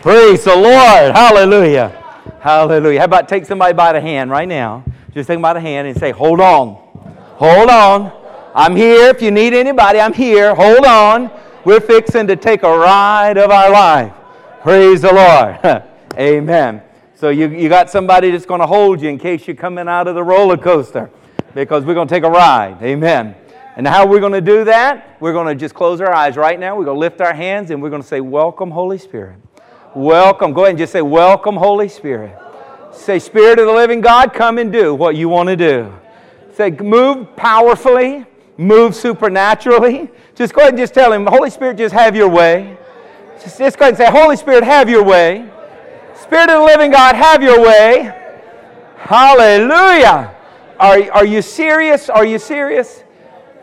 [0.00, 1.14] Praise the Lord.
[1.14, 1.90] Hallelujah.
[2.40, 3.00] Hallelujah.
[3.00, 4.82] How about take somebody by the hand right now?
[5.12, 6.74] Just take them by the hand and say, Hold on.
[7.36, 8.10] Hold on.
[8.54, 9.10] I'm here.
[9.10, 10.54] If you need anybody, I'm here.
[10.54, 11.30] Hold on.
[11.66, 14.12] We're fixing to take a ride of our life.
[14.62, 15.84] Praise the Lord.
[16.18, 16.82] Amen.
[17.14, 20.08] So you, you got somebody that's going to hold you in case you're coming out
[20.08, 21.10] of the roller coaster
[21.54, 22.82] because we're going to take a ride.
[22.82, 23.34] Amen.
[23.76, 25.18] And how we're going to do that?
[25.20, 26.74] We're going to just close our eyes right now.
[26.74, 29.36] We're going to lift our hands and we're going to say, Welcome, Holy Spirit.
[29.94, 30.52] Welcome.
[30.52, 32.38] Go ahead and just say, Welcome, Holy Spirit.
[32.92, 35.92] Say, Spirit of the living God, come and do what you want to do.
[36.52, 38.26] Say, move powerfully,
[38.56, 40.10] move supernaturally.
[40.34, 42.76] Just go ahead and just tell him, Holy Spirit, just have your way.
[43.42, 45.48] Just, just go ahead and say, Holy Spirit, have your way.
[46.14, 48.14] Spirit of the living God, have your way.
[48.98, 50.34] Hallelujah.
[50.78, 52.08] Are, are you serious?
[52.08, 53.02] Are you serious?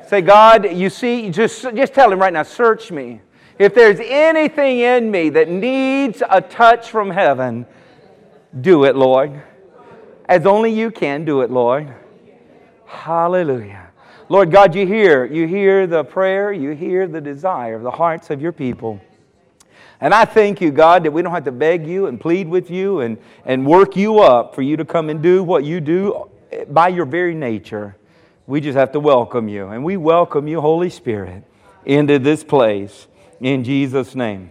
[0.07, 3.21] Say, God, you see, just, just tell him right now, search me.
[3.59, 7.65] If there's anything in me that needs a touch from heaven,
[8.61, 9.41] do it, Lord.
[10.29, 11.93] As only you can do it, Lord.
[12.85, 13.89] Hallelujah.
[14.29, 18.29] Lord God, you hear, you hear the prayer, you hear the desire of the hearts
[18.29, 18.99] of your people.
[19.99, 22.69] And I thank you, God, that we don't have to beg you and plead with
[22.69, 26.29] you and, and work you up for you to come and do what you do
[26.69, 27.95] by your very nature.
[28.45, 29.69] We just have to welcome you.
[29.69, 31.43] And we welcome you, Holy Spirit,
[31.85, 33.07] into this place.
[33.41, 34.49] In Jesus' name.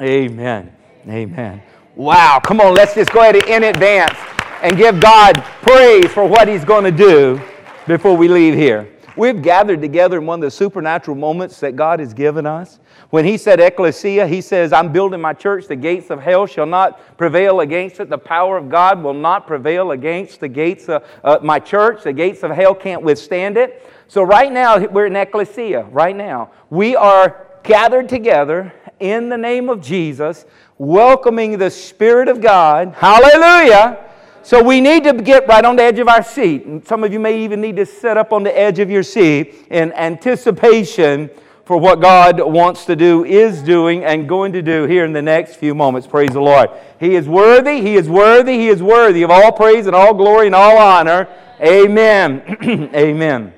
[0.00, 0.72] Amen.
[1.08, 1.62] Amen.
[1.96, 2.40] Wow.
[2.44, 4.16] Come on, let's just go ahead in advance
[4.62, 7.40] and give God praise for what He's going to do
[7.86, 8.88] before we leave here.
[9.16, 12.78] We've gathered together in one of the supernatural moments that God has given us.
[13.10, 15.66] When He said ecclesia, He says, I'm building my church.
[15.66, 18.10] The gates of hell shall not prevail against it.
[18.10, 22.04] The power of God will not prevail against the gates of uh, my church.
[22.04, 23.84] The gates of hell can't withstand it.
[24.06, 25.82] So, right now, we're in ecclesia.
[25.90, 30.46] Right now, we are gathered together in the name of Jesus,
[30.78, 32.94] welcoming the Spirit of God.
[32.96, 34.06] Hallelujah.
[34.42, 36.64] So we need to get right on the edge of our seat.
[36.64, 39.02] And some of you may even need to sit up on the edge of your
[39.02, 41.28] seat in anticipation
[41.66, 45.20] for what God wants to do, is doing, and going to do here in the
[45.20, 46.08] next few moments.
[46.08, 46.70] Praise the Lord.
[46.98, 50.46] He is worthy, He is worthy, He is worthy of all praise and all glory
[50.46, 51.28] and all honor.
[51.60, 52.56] Amen.
[52.94, 53.52] Amen.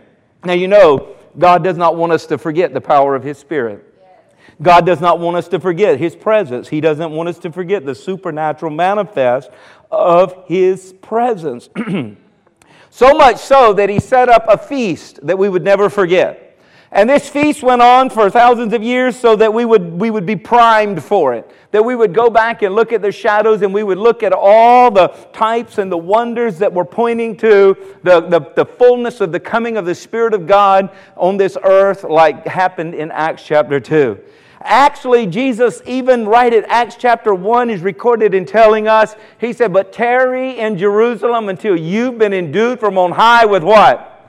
[0.45, 3.90] Now, you know, God does not want us to forget the power of His Spirit.
[4.63, 6.69] God does not want us to forget His presence.
[6.69, 9.51] He doesn't want us to forget the supernatural manifest
[9.91, 11.69] of His presence.
[12.91, 16.51] so much so that He set up a feast that we would never forget.
[16.93, 20.27] And this feast went on for thousands of years so that we would, we would
[20.27, 21.49] be primed for it.
[21.71, 24.33] That we would go back and look at the shadows and we would look at
[24.33, 29.31] all the types and the wonders that were pointing to the, the, the fullness of
[29.31, 33.79] the coming of the Spirit of God on this earth, like happened in Acts chapter
[33.79, 34.19] 2.
[34.63, 39.73] Actually, Jesus, even right at Acts chapter 1, is recorded in telling us, He said,
[39.73, 44.29] But tarry in Jerusalem until you've been endued from on high with what?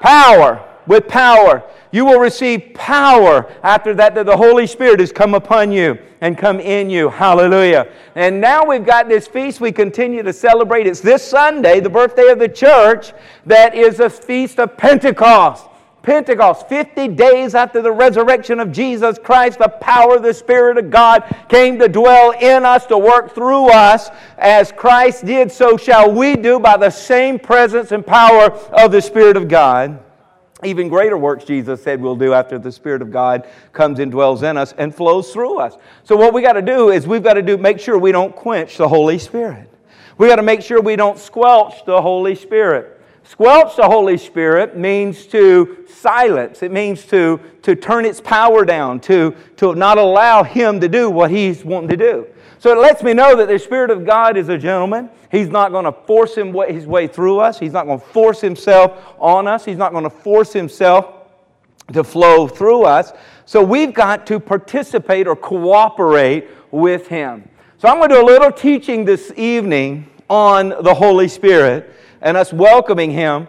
[0.00, 0.64] Power.
[0.86, 1.62] With power.
[1.92, 6.36] You will receive power after that, that the Holy Spirit has come upon you and
[6.36, 7.08] come in you.
[7.08, 7.88] Hallelujah.
[8.16, 10.86] And now we've got this feast we continue to celebrate.
[10.86, 13.12] It's this Sunday, the birthday of the church,
[13.46, 15.66] that is a feast of Pentecost.
[16.02, 20.90] Pentecost, 50 days after the resurrection of Jesus Christ, the power of the Spirit of
[20.90, 24.08] God came to dwell in us, to work through us.
[24.38, 29.02] As Christ did, so shall we do by the same presence and power of the
[29.02, 30.02] Spirit of God.
[30.64, 34.42] Even greater works, Jesus said, we'll do after the Spirit of God comes and dwells
[34.42, 35.76] in us and flows through us.
[36.02, 38.34] So, what we got to do is we've got to do make sure we don't
[38.34, 39.70] quench the Holy Spirit.
[40.16, 42.97] We got to make sure we don't squelch the Holy Spirit.
[43.28, 46.62] Squelch the Holy Spirit means to silence.
[46.62, 51.10] It means to, to turn its power down, to, to not allow Him to do
[51.10, 52.26] what He's wanting to do.
[52.58, 55.10] So it lets me know that the Spirit of God is a gentleman.
[55.30, 57.58] He's not going to force him his way through us.
[57.58, 59.62] He's not going to force himself on us.
[59.62, 61.28] He's not going to force himself
[61.92, 63.12] to flow through us.
[63.44, 67.46] So we've got to participate or cooperate with him.
[67.76, 72.36] So I'm going to do a little teaching this evening on the Holy Spirit and
[72.36, 73.48] us welcoming Him.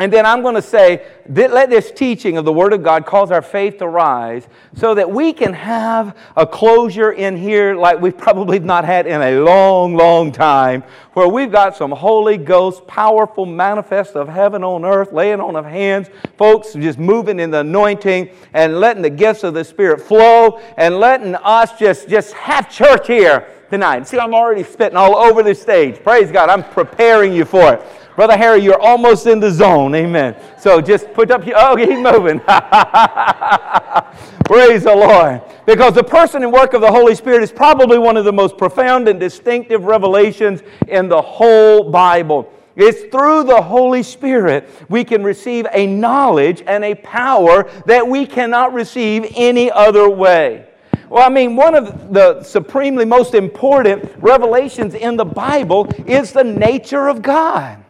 [0.00, 3.30] And then I'm going to say, let this teaching of the Word of God cause
[3.30, 8.16] our faith to rise so that we can have a closure in here like we've
[8.16, 13.44] probably not had in a long, long time, where we've got some Holy Ghost, powerful
[13.44, 16.08] manifest of heaven on earth, laying on of hands,
[16.38, 20.98] folks just moving in the anointing and letting the gifts of the Spirit flow and
[20.98, 24.06] letting us just, just have church here tonight.
[24.06, 26.02] See, I'm already spitting all over the stage.
[26.02, 26.50] Praise God.
[26.50, 27.82] I'm preparing you for it.
[28.16, 29.94] Brother Harry, you're almost in the zone.
[29.94, 30.36] Amen.
[30.58, 32.40] So just put up your, oh, he's moving.
[34.44, 35.42] Praise the Lord.
[35.64, 38.58] Because the person and work of the Holy Spirit is probably one of the most
[38.58, 42.52] profound and distinctive revelations in the whole Bible.
[42.76, 48.26] It's through the Holy Spirit we can receive a knowledge and a power that we
[48.26, 50.69] cannot receive any other way.
[51.10, 56.44] Well, I mean, one of the supremely most important revelations in the Bible is the
[56.44, 57.84] nature of God.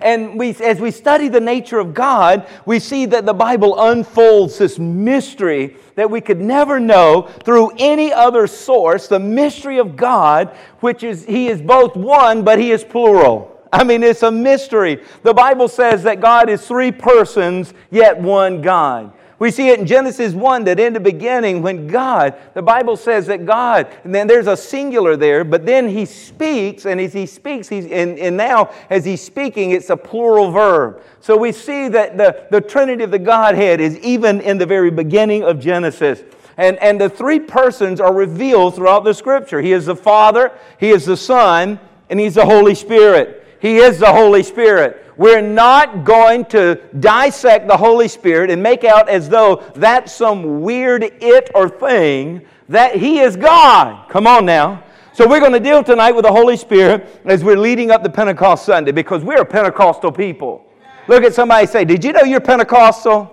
[0.00, 4.58] And we, as we study the nature of God, we see that the Bible unfolds
[4.58, 10.48] this mystery that we could never know through any other source the mystery of God,
[10.80, 13.56] which is He is both one, but He is plural.
[13.72, 15.00] I mean, it's a mystery.
[15.22, 19.12] The Bible says that God is three persons, yet one God.
[19.42, 23.26] We see it in Genesis 1 that in the beginning, when God, the Bible says
[23.26, 27.26] that God, and then there's a singular there, but then He speaks, and as He
[27.26, 31.02] speaks, he's, and, and now as He's speaking, it's a plural verb.
[31.18, 34.92] So we see that the, the Trinity of the Godhead is even in the very
[34.92, 36.22] beginning of Genesis.
[36.56, 40.90] And, and the three persons are revealed throughout the Scripture He is the Father, He
[40.90, 43.44] is the Son, and He's the Holy Spirit.
[43.60, 45.01] He is the Holy Spirit.
[45.16, 50.62] We're not going to dissect the Holy Spirit and make out as though that's some
[50.62, 54.08] weird it or thing, that He is God.
[54.08, 54.84] Come on now.
[55.14, 58.08] So we're going to deal tonight with the Holy Spirit as we're leading up to
[58.08, 60.64] Pentecost Sunday because we're a Pentecostal people.
[61.06, 63.28] Look at somebody say, Did you know you're Pentecostal?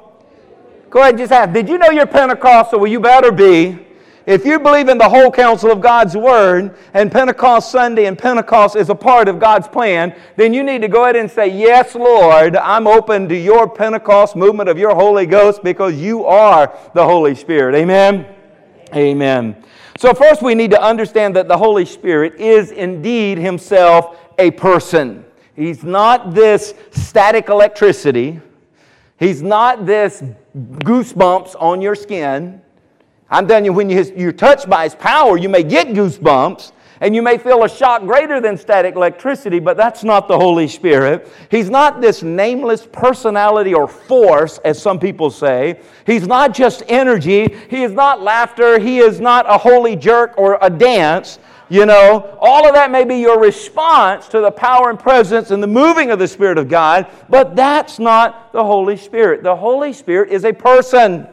[0.90, 2.80] Go ahead and just ask, Did you know you're Pentecostal?
[2.80, 3.86] Well, you better be.
[4.30, 8.76] If you believe in the whole counsel of God's Word, and Pentecost Sunday and Pentecost
[8.76, 11.96] is a part of God's plan, then you need to go ahead and say, Yes,
[11.96, 17.04] Lord, I'm open to your Pentecost movement of your Holy Ghost because you are the
[17.04, 17.74] Holy Spirit.
[17.74, 18.28] Amen?
[18.94, 19.64] Amen.
[19.98, 25.26] So, first, we need to understand that the Holy Spirit is indeed Himself a person.
[25.56, 28.42] He's not this static electricity,
[29.18, 30.22] He's not this
[30.56, 32.62] goosebumps on your skin.
[33.32, 36.72] I'm telling you, when you're touched by His power, you may get goosebumps
[37.02, 40.68] and you may feel a shock greater than static electricity, but that's not the Holy
[40.68, 41.32] Spirit.
[41.50, 45.80] He's not this nameless personality or force, as some people say.
[46.06, 47.56] He's not just energy.
[47.70, 48.80] He is not laughter.
[48.80, 51.40] He is not a holy jerk or a dance.
[51.70, 55.62] You know, all of that may be your response to the power and presence and
[55.62, 59.44] the moving of the Spirit of God, but that's not the Holy Spirit.
[59.44, 61.28] The Holy Spirit is a person.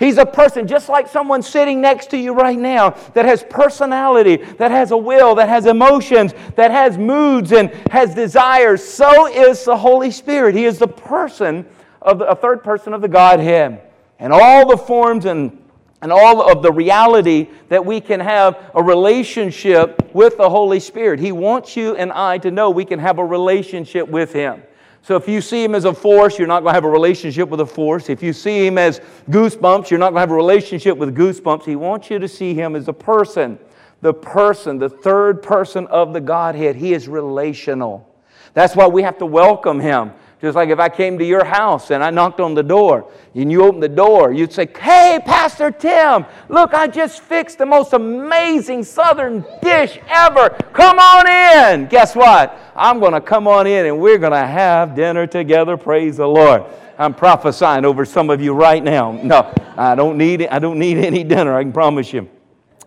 [0.00, 4.36] He's a person just like someone sitting next to you right now that has personality,
[4.36, 8.82] that has a will, that has emotions, that has moods and has desires.
[8.82, 10.54] So is the Holy Spirit.
[10.54, 11.66] He is the person
[12.00, 13.82] of the, a third person of the Godhead.
[14.18, 15.58] And all the forms and
[16.02, 21.20] and all of the reality that we can have a relationship with the Holy Spirit.
[21.20, 24.62] He wants you and I to know we can have a relationship with Him.
[25.02, 27.48] So if you see him as a force, you're not going to have a relationship
[27.48, 28.10] with a force.
[28.10, 29.00] If you see him as
[29.30, 31.64] goosebumps, you're not going to have a relationship with goosebumps.
[31.64, 33.58] He wants you to see him as a person,
[34.02, 36.76] the person, the third person of the Godhead.
[36.76, 38.06] He is relational.
[38.52, 40.12] That's why we have to welcome him.
[40.40, 43.52] Just like if I came to your house and I knocked on the door and
[43.52, 47.92] you opened the door, you'd say, Hey, Pastor Tim, look, I just fixed the most
[47.92, 50.48] amazing southern dish ever.
[50.72, 51.88] Come on in.
[51.88, 52.58] Guess what?
[52.74, 55.76] I'm going to come on in and we're going to have dinner together.
[55.76, 56.64] Praise the Lord.
[56.96, 59.12] I'm prophesying over some of you right now.
[59.12, 62.28] No, I don't need, I don't need any dinner, I can promise you.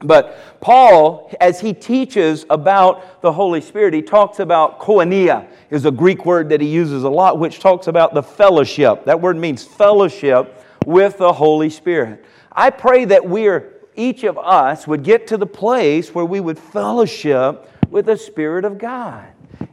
[0.03, 5.91] But Paul, as he teaches about the Holy Spirit, he talks about koinonia, is a
[5.91, 9.05] Greek word that he uses a lot, which talks about the fellowship.
[9.05, 12.23] That word means fellowship with the Holy Spirit.
[12.51, 16.59] I pray that we're, each of us, would get to the place where we would
[16.59, 19.27] fellowship with the Spirit of God.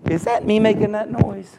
[0.08, 1.56] Is that me making that noise?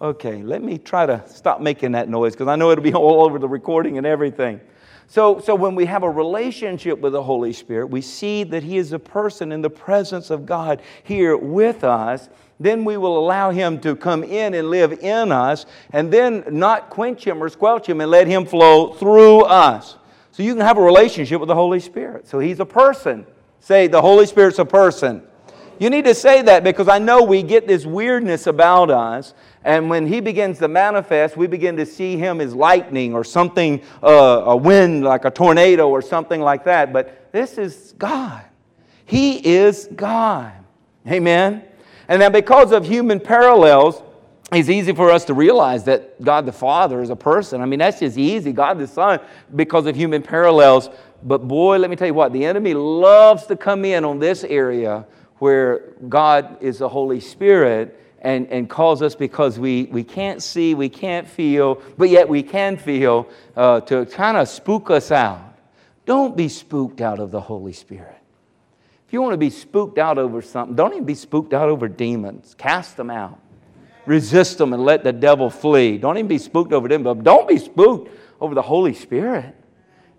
[0.00, 3.24] Okay, let me try to stop making that noise because I know it'll be all
[3.24, 4.60] over the recording and everything.
[5.08, 8.76] So, so when we have a relationship with the Holy Spirit, we see that He
[8.76, 12.28] is a person in the presence of God here with us.
[12.58, 16.90] Then we will allow Him to come in and live in us, and then not
[16.90, 19.96] quench Him or squelch Him and let Him flow through us.
[20.32, 22.26] So you can have a relationship with the Holy Spirit.
[22.26, 23.26] So He's a person.
[23.60, 25.22] Say, the Holy Spirit's a person.
[25.78, 29.34] You need to say that because I know we get this weirdness about us.
[29.64, 33.82] And when he begins to manifest, we begin to see him as lightning or something,
[34.02, 36.92] uh, a wind like a tornado or something like that.
[36.92, 38.44] But this is God.
[39.04, 40.52] He is God.
[41.06, 41.62] Amen.
[42.08, 44.02] And then because of human parallels,
[44.52, 47.60] it's easy for us to realize that God the Father is a person.
[47.60, 48.52] I mean, that's just easy.
[48.52, 49.18] God the Son,
[49.54, 50.88] because of human parallels,
[51.24, 54.44] but boy, let me tell you what, the enemy loves to come in on this
[54.44, 55.04] area
[55.38, 60.74] where God is the Holy Spirit and, and calls us because we, we can't see,
[60.74, 65.58] we can't feel, but yet we can feel uh, to kind of spook us out.
[66.06, 68.16] Don't be spooked out of the Holy Spirit.
[69.06, 71.88] If you want to be spooked out over something, don't even be spooked out over
[71.88, 72.54] demons.
[72.58, 73.38] Cast them out.
[74.04, 75.98] Resist them and let the devil flee.
[75.98, 79.54] Don't even be spooked over them, but don't be spooked over the Holy Spirit.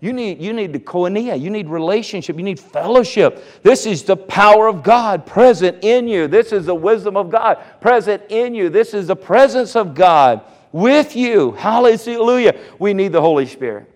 [0.00, 1.40] You need, you need the koinonia.
[1.40, 2.36] You need relationship.
[2.36, 3.62] You need fellowship.
[3.62, 6.28] This is the power of God present in you.
[6.28, 8.68] This is the wisdom of God present in you.
[8.68, 11.52] This is the presence of God with you.
[11.52, 12.58] Hallelujah.
[12.78, 13.92] We need the Holy Spirit.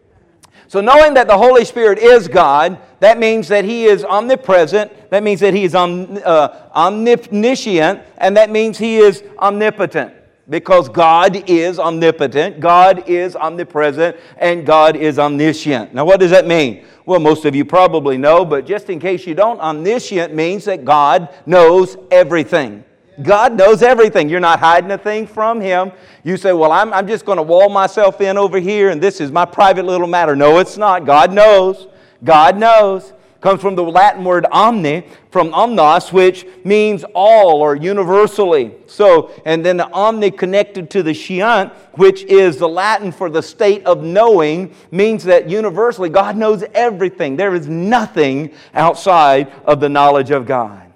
[0.67, 5.23] So, knowing that the Holy Spirit is God, that means that He is omnipresent, that
[5.23, 10.15] means that He is om, uh, omniscient, and that means He is omnipotent.
[10.53, 15.95] Because God is omnipotent, God is omnipresent, and God is omniscient.
[15.95, 16.85] Now, what does that mean?
[17.07, 20.85] Well, most of you probably know, but just in case you don't, omniscient means that
[20.85, 22.85] God knows everything.
[23.23, 24.29] God knows everything.
[24.29, 25.91] You're not hiding a thing from Him.
[26.23, 29.23] You say, Well, I'm, I'm just going to wall myself in over here and this
[29.23, 30.37] is my private little matter.
[30.37, 31.07] No, it's not.
[31.07, 31.89] God knows.
[32.25, 33.15] God knows.
[33.43, 38.73] Comes from the Latin word omni, from omnos, which means all or universally.
[38.87, 43.43] So, and then the omni connected to the sciant, which is the Latin for the
[43.43, 47.35] state of knowing, means that universally God knows everything.
[47.35, 50.93] There is nothing outside of the knowledge of God.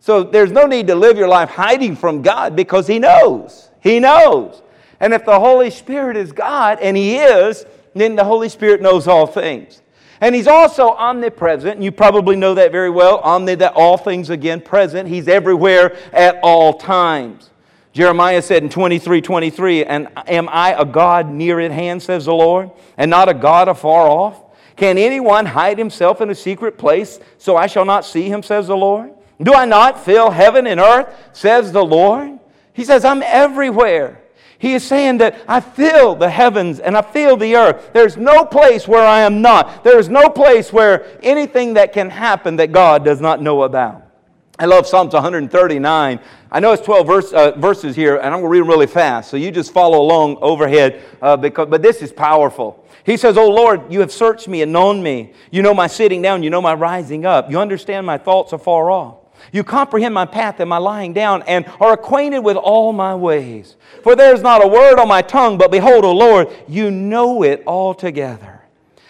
[0.00, 3.68] So there's no need to live your life hiding from God because He knows.
[3.82, 4.62] He knows.
[5.00, 9.06] And if the Holy Spirit is God, and He is, then the Holy Spirit knows
[9.06, 9.82] all things.
[10.20, 13.18] And He's also omnipresent, you probably know that very well.
[13.18, 15.08] Omni, that all things again present.
[15.08, 17.50] He's everywhere at all times.
[17.92, 22.34] Jeremiah said in 23 23, And am I a God near at hand, says the
[22.34, 24.42] Lord, and not a God afar off?
[24.76, 28.68] Can anyone hide himself in a secret place so I shall not see him, says
[28.68, 29.12] the Lord?
[29.42, 32.38] Do I not fill heaven and earth, says the Lord?
[32.72, 34.22] He says, I'm everywhere.
[34.60, 37.92] He is saying that I fill the heavens and I fill the earth.
[37.94, 39.82] There's no place where I am not.
[39.84, 44.06] There is no place where anything that can happen that God does not know about.
[44.58, 46.20] I love Psalms 139.
[46.52, 48.86] I know it's 12 verse, uh, verses here, and I'm going to read them really
[48.86, 49.30] fast.
[49.30, 52.84] So you just follow along overhead, uh, because, but this is powerful.
[53.06, 55.32] He says, Oh Lord, you have searched me and known me.
[55.50, 57.50] You know my sitting down, you know my rising up.
[57.50, 59.19] You understand my thoughts afar off.
[59.52, 63.76] You comprehend my path and my lying down, and are acquainted with all my ways.
[64.02, 67.42] For there is not a word on my tongue, but behold, O Lord, you know
[67.42, 68.62] it altogether.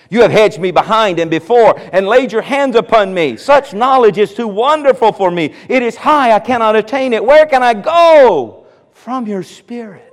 [0.08, 3.36] You have hedged me behind and before, and laid your hands upon me.
[3.36, 5.54] Such knowledge is too wonderful for me.
[5.68, 7.24] It is high, I cannot attain it.
[7.24, 10.12] Where can I go from your spirit?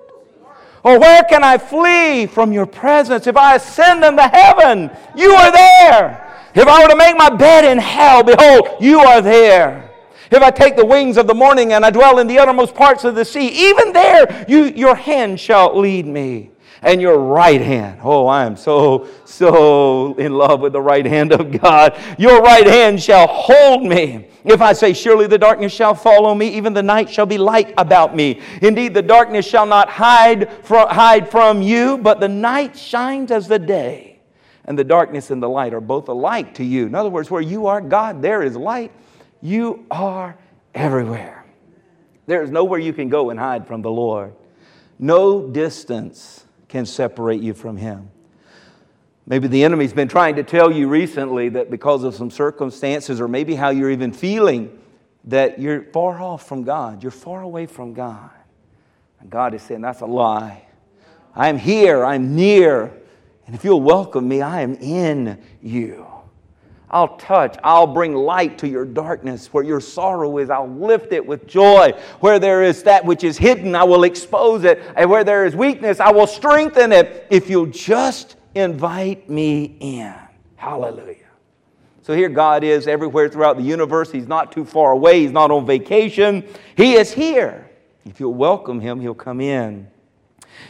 [0.84, 3.26] Or where can I flee from your presence?
[3.28, 6.24] If I ascend into heaven, you are there.
[6.54, 9.87] If I were to make my bed in hell, behold, you are there.
[10.32, 13.04] If I take the wings of the morning and I dwell in the uttermost parts
[13.04, 16.52] of the sea, even there you, your hand shall lead me.
[16.82, 18.02] And your right hand.
[18.04, 22.00] Oh, I am so, so in love with the right hand of God.
[22.20, 24.28] Your right hand shall hold me.
[24.44, 27.74] If I say, Surely the darkness shall follow me, even the night shall be light
[27.80, 28.42] about me.
[28.62, 33.60] Indeed, the darkness shall not hide hide from you, but the night shines as the
[33.60, 34.20] day.
[34.66, 36.86] And the darkness and the light are both alike to you.
[36.86, 38.92] In other words, where you are, God, there is light.
[39.41, 40.38] You are
[40.74, 41.46] everywhere.
[42.25, 44.34] There is nowhere you can go and hide from the Lord.
[45.00, 48.10] No distance can separate you from Him.
[49.25, 53.27] Maybe the enemy's been trying to tell you recently that because of some circumstances, or
[53.27, 54.77] maybe how you're even feeling,
[55.25, 57.03] that you're far off from God.
[57.03, 58.29] You're far away from God.
[59.20, 60.65] And God is saying, That's a lie.
[61.36, 62.94] I am here, I'm near.
[63.46, 66.06] And if you'll welcome me, I am in you.
[66.89, 67.58] I'll touch.
[67.63, 69.48] I'll bring light to your darkness.
[69.53, 71.91] Where your sorrow is, I'll lift it with joy.
[72.22, 74.82] Where there is that which is hidden, I will expose it.
[74.96, 80.15] And where there is weakness, I will strengthen it if you'll just invite me in.
[80.56, 81.25] Hallelujah.
[82.03, 84.10] So here God is everywhere throughout the universe.
[84.10, 86.48] He's not too far away, He's not on vacation.
[86.77, 87.70] He is here.
[88.06, 89.89] If you'll welcome Him, He'll come in.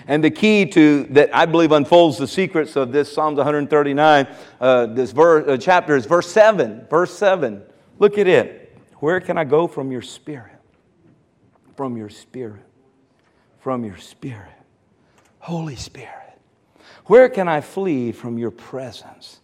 [0.08, 4.28] And the key to that I believe unfolds the secrets of this Psalms 139,
[4.60, 6.88] uh, this verse, uh, chapter is verse 7.
[6.90, 7.64] Verse 7.
[8.00, 8.78] Look at it.
[8.98, 10.54] Where can I go from your spirit?
[11.76, 12.64] From your spirit.
[13.60, 14.52] From your spirit.
[15.48, 16.12] Holy Spirit.
[17.06, 19.40] Where can I flee from your presence?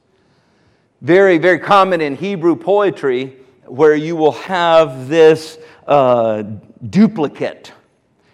[1.01, 5.57] Very, very common in Hebrew poetry where you will have this
[5.87, 6.43] uh,
[6.89, 7.71] duplicate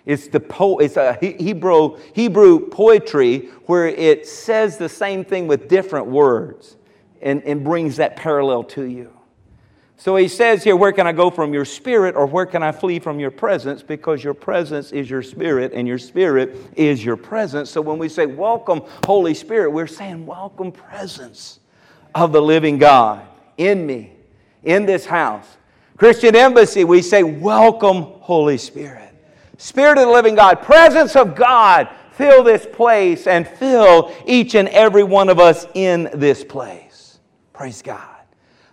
[0.05, 5.67] it's, the po- it's a Hebrew, Hebrew poetry where it says the same thing with
[5.67, 6.75] different words.
[7.21, 9.13] and, and brings that parallel to you.
[9.97, 12.71] So he says here, Where can I go from your spirit, or where can I
[12.71, 13.83] flee from your presence?
[13.83, 17.69] Because your presence is your spirit, and your spirit is your presence.
[17.69, 21.59] So when we say, Welcome, Holy Spirit, we're saying, Welcome, presence
[22.15, 23.27] of the living God
[23.57, 24.13] in me,
[24.63, 25.45] in this house.
[25.97, 29.08] Christian Embassy, we say, Welcome, Holy Spirit.
[29.59, 34.69] Spirit of the living God, presence of God, fill this place and fill each and
[34.69, 37.19] every one of us in this place.
[37.51, 38.21] Praise God.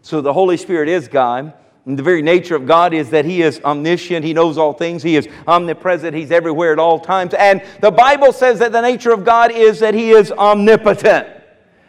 [0.03, 1.53] So the Holy Spirit is God.
[1.87, 4.25] And the very nature of God is that He is omniscient.
[4.25, 5.03] He knows all things.
[5.03, 6.15] He is omnipresent.
[6.15, 7.35] He's everywhere at all times.
[7.35, 11.27] And the Bible says that the nature of God is that He is omnipotent.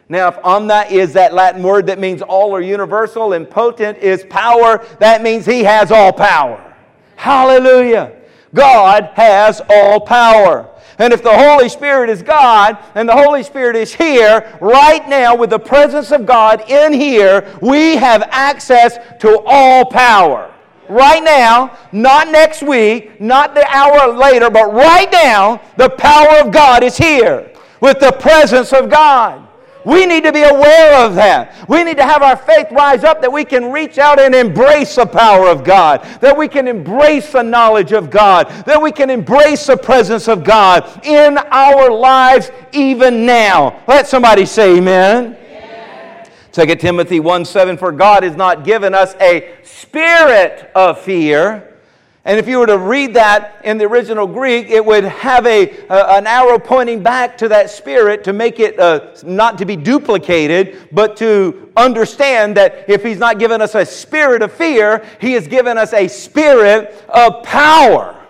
[0.10, 4.25] Now, if omni is that Latin word that means all or universal, and potent is
[4.27, 6.75] power, that means He has all power.
[7.16, 8.18] Hallelujah.
[8.54, 10.70] God has all power.
[11.00, 15.36] And if the Holy Spirit is God and the Holy Spirit is here right now
[15.36, 20.54] with the presence of God in here, we have access to all power.
[20.89, 26.51] Right now, not next week, not the hour later, but right now, the power of
[26.51, 27.51] God is here
[27.82, 29.47] with the presence of God.
[29.88, 31.70] We need to be aware of that.
[31.70, 34.96] We need to have our faith rise up that we can reach out and embrace
[34.96, 39.10] the power of God, that we can embrace the knowledge of God, that we can
[39.10, 43.82] embrace the presence of God in our lives even now.
[43.88, 45.38] Let somebody say amen.
[45.38, 46.27] amen.
[46.51, 51.67] 2 Timothy 1 7 For God has not given us a spirit of fear
[52.27, 55.69] and if you were to read that in the original Greek, it would have a,
[55.89, 60.89] an arrow pointing back to that spirit to make it uh, not to be duplicated,
[60.91, 65.48] but to understand that if He's not given us a spirit of fear, He has
[65.48, 68.22] given us a spirit of power.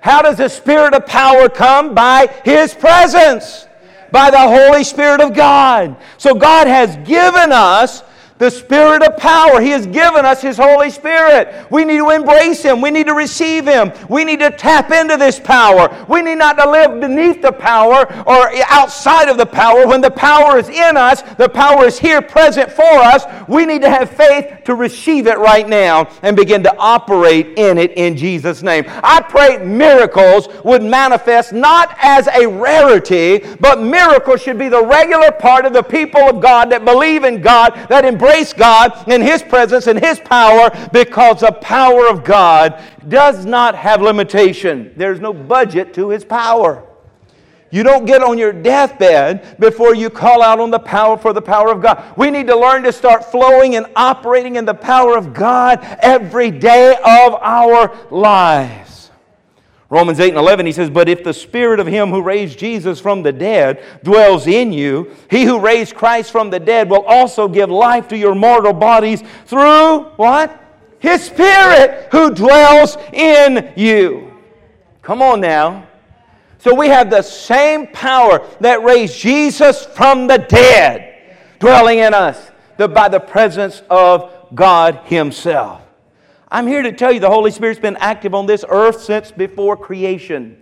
[0.00, 1.94] How does the spirit of power come?
[1.94, 3.68] By His presence,
[4.10, 5.94] by the Holy Spirit of God.
[6.18, 8.02] So God has given us
[8.38, 9.60] the Spirit of power.
[9.60, 11.70] He has given us His Holy Spirit.
[11.70, 12.80] We need to embrace Him.
[12.80, 13.92] We need to receive Him.
[14.08, 16.04] We need to tap into this power.
[16.08, 19.86] We need not to live beneath the power or outside of the power.
[19.86, 23.24] When the power is in us, the power is here present for us.
[23.48, 27.78] We need to have faith to receive it right now and begin to operate in
[27.78, 28.84] it in Jesus' name.
[28.88, 35.30] I pray miracles would manifest not as a rarity, but miracles should be the regular
[35.30, 39.20] part of the people of God that believe in God, that embrace embrace God in
[39.20, 44.92] His presence and His power because the power of God does not have limitation.
[44.96, 46.86] There's no budget to His power.
[47.72, 51.42] You don't get on your deathbed before you call out on the power for the
[51.42, 52.16] power of God.
[52.16, 56.50] We need to learn to start flowing and operating in the power of God every
[56.50, 58.91] day of our lives.
[59.92, 62.98] Romans 8 and 11, he says, But if the spirit of him who raised Jesus
[62.98, 67.46] from the dead dwells in you, he who raised Christ from the dead will also
[67.46, 70.58] give life to your mortal bodies through what?
[70.98, 74.32] His spirit who dwells in you.
[75.02, 75.86] Come on now.
[76.56, 82.50] So we have the same power that raised Jesus from the dead dwelling in us
[82.78, 85.81] the, by the presence of God Himself.
[86.52, 89.74] I'm here to tell you the Holy Spirit's been active on this earth since before
[89.74, 90.58] creation.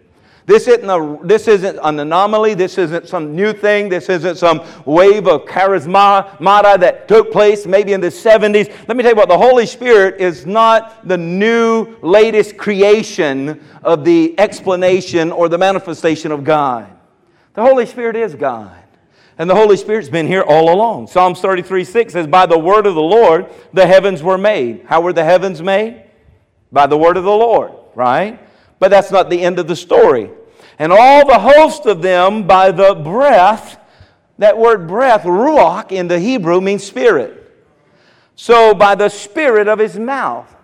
[0.46, 2.54] This isn't, a, this isn't an anomaly.
[2.54, 3.88] This isn't some new thing.
[3.88, 8.68] This isn't some wave of charismata that took place maybe in the 70s.
[8.86, 14.04] Let me tell you what, the Holy Spirit is not the new, latest creation of
[14.04, 16.88] the explanation or the manifestation of God.
[17.54, 18.79] The Holy Spirit is God.
[19.40, 21.06] And the Holy Spirit's been here all along.
[21.06, 24.84] Psalms 33 6 says, By the word of the Lord the heavens were made.
[24.84, 26.04] How were the heavens made?
[26.70, 28.38] By the word of the Lord, right?
[28.78, 30.28] But that's not the end of the story.
[30.78, 33.80] And all the host of them by the breath,
[34.36, 37.50] that word breath, ruach in the Hebrew means spirit.
[38.36, 40.54] So by the spirit of his mouth.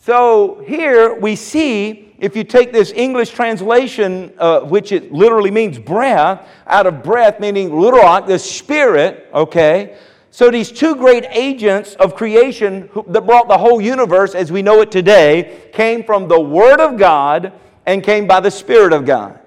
[0.00, 5.78] So here we see if you take this English translation, uh, which it literally means
[5.78, 9.96] breath, out of breath meaning ruach, the spirit, okay?
[10.30, 14.62] So these two great agents of creation who, that brought the whole universe as we
[14.62, 17.52] know it today came from the Word of God
[17.86, 19.40] and came by the Spirit of God.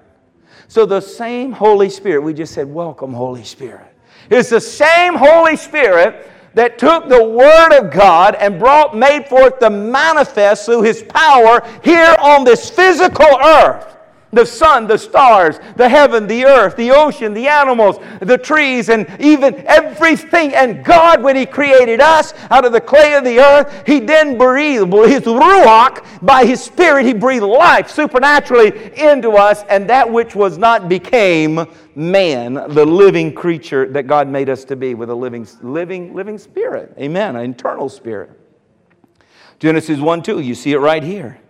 [0.66, 3.86] So the same Holy Spirit, we just said, Welcome, Holy Spirit.
[4.30, 9.60] It's the same Holy Spirit that took the Word of God and brought, made forth
[9.60, 13.96] the manifest through His power here on this physical earth.
[14.32, 19.06] The sun, the stars, the heaven, the earth, the ocean, the animals, the trees, and
[19.18, 20.54] even everything.
[20.54, 24.38] And God, when He created us out of the clay of the earth, He then
[24.38, 30.34] breathed His Ruach, by His Spirit, He breathed life supernaturally into us, and that which
[30.34, 35.14] was not became man, the living creature that God made us to be with a
[35.14, 36.94] living, living, living spirit.
[36.98, 38.30] Amen, an internal spirit.
[39.58, 41.40] Genesis 1 2, you see it right here.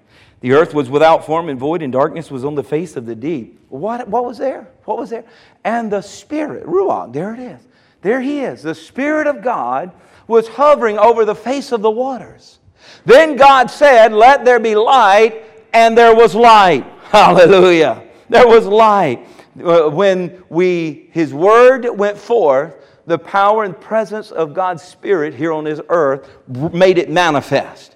[0.40, 3.14] The earth was without form and void, and darkness was on the face of the
[3.14, 3.60] deep.
[3.68, 4.68] What, what was there?
[4.84, 5.24] What was there?
[5.64, 7.60] And the Spirit, Ruach, there it is.
[8.02, 8.62] There he is.
[8.62, 9.92] The Spirit of God
[10.26, 12.58] was hovering over the face of the waters.
[13.04, 16.86] Then God said, Let there be light, and there was light.
[17.04, 18.02] Hallelujah.
[18.30, 19.26] There was light.
[19.62, 22.76] Uh, when we, His Word went forth,
[23.06, 27.89] the power and presence of God's Spirit here on this earth made it manifest.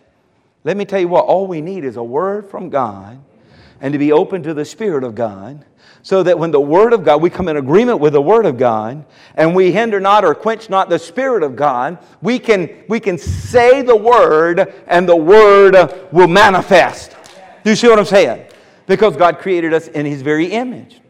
[0.64, 3.22] Let me tell you what, all we need is a word from God
[3.80, 5.64] and to be open to the Spirit of God
[6.04, 8.58] so that when the Word of God, we come in agreement with the Word of
[8.58, 13.00] God, and we hinder not or quench not the Spirit of God, we can, we
[13.00, 15.74] can say the Word and the Word
[16.12, 17.16] will manifest.
[17.64, 18.46] Do you see what I'm saying?
[18.86, 21.00] Because God created us in His very image,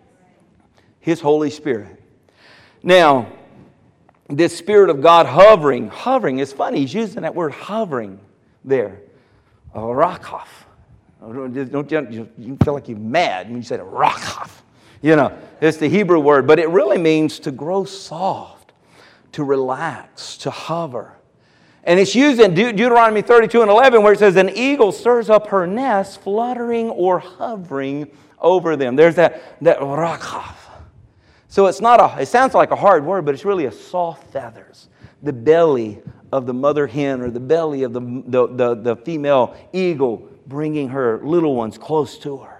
[1.00, 2.00] His Holy Spirit.
[2.80, 3.32] Now,
[4.28, 8.20] this Spirit of God hovering, hovering, it's funny, he's using that word hovering
[8.64, 9.00] there.
[9.80, 10.46] Rakov.
[11.20, 14.50] Don't, don't, you feel like you're mad when you say Rakov.
[15.02, 18.72] You know, it's the Hebrew word, but it really means to grow soft,
[19.32, 21.18] to relax, to hover.
[21.84, 25.28] And it's used in De- Deuteronomy 32 and 11 where it says, An eagle stirs
[25.28, 28.96] up her nest, fluttering or hovering over them.
[28.96, 30.56] There's that, that rakaf.
[31.48, 34.32] So it's not a, it sounds like a hard word, but it's really a soft
[34.32, 34.88] feathers,
[35.22, 36.00] the belly
[36.34, 40.88] of the mother hen or the belly of the, the, the, the female eagle bringing
[40.88, 42.54] her little ones close to her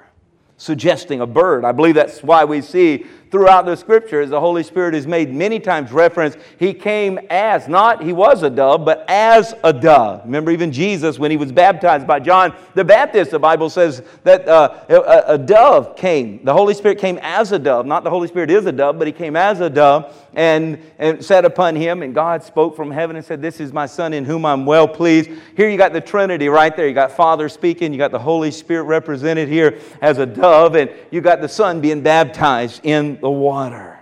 [0.56, 1.64] suggesting a bird.
[1.64, 5.58] I believe that's why we see throughout the scriptures the Holy Spirit is made many
[5.58, 6.36] times reference.
[6.56, 10.22] He came as, not he was a dove, but as a dove.
[10.24, 14.48] Remember, even Jesus, when he was baptized by John the Baptist, the Bible says that
[14.48, 16.44] uh, a, a dove came.
[16.44, 17.86] The Holy Spirit came as a dove.
[17.86, 21.24] Not the Holy Spirit is a dove, but he came as a dove and, and
[21.24, 22.02] sat upon him.
[22.02, 24.86] And God spoke from heaven and said, This is my son in whom I'm well
[24.86, 25.28] pleased.
[25.56, 26.86] Here you got the Trinity right there.
[26.86, 30.88] You got Father speaking, you got the Holy Spirit represented here as a dove, and
[31.10, 33.98] you got the Son being baptized in the water.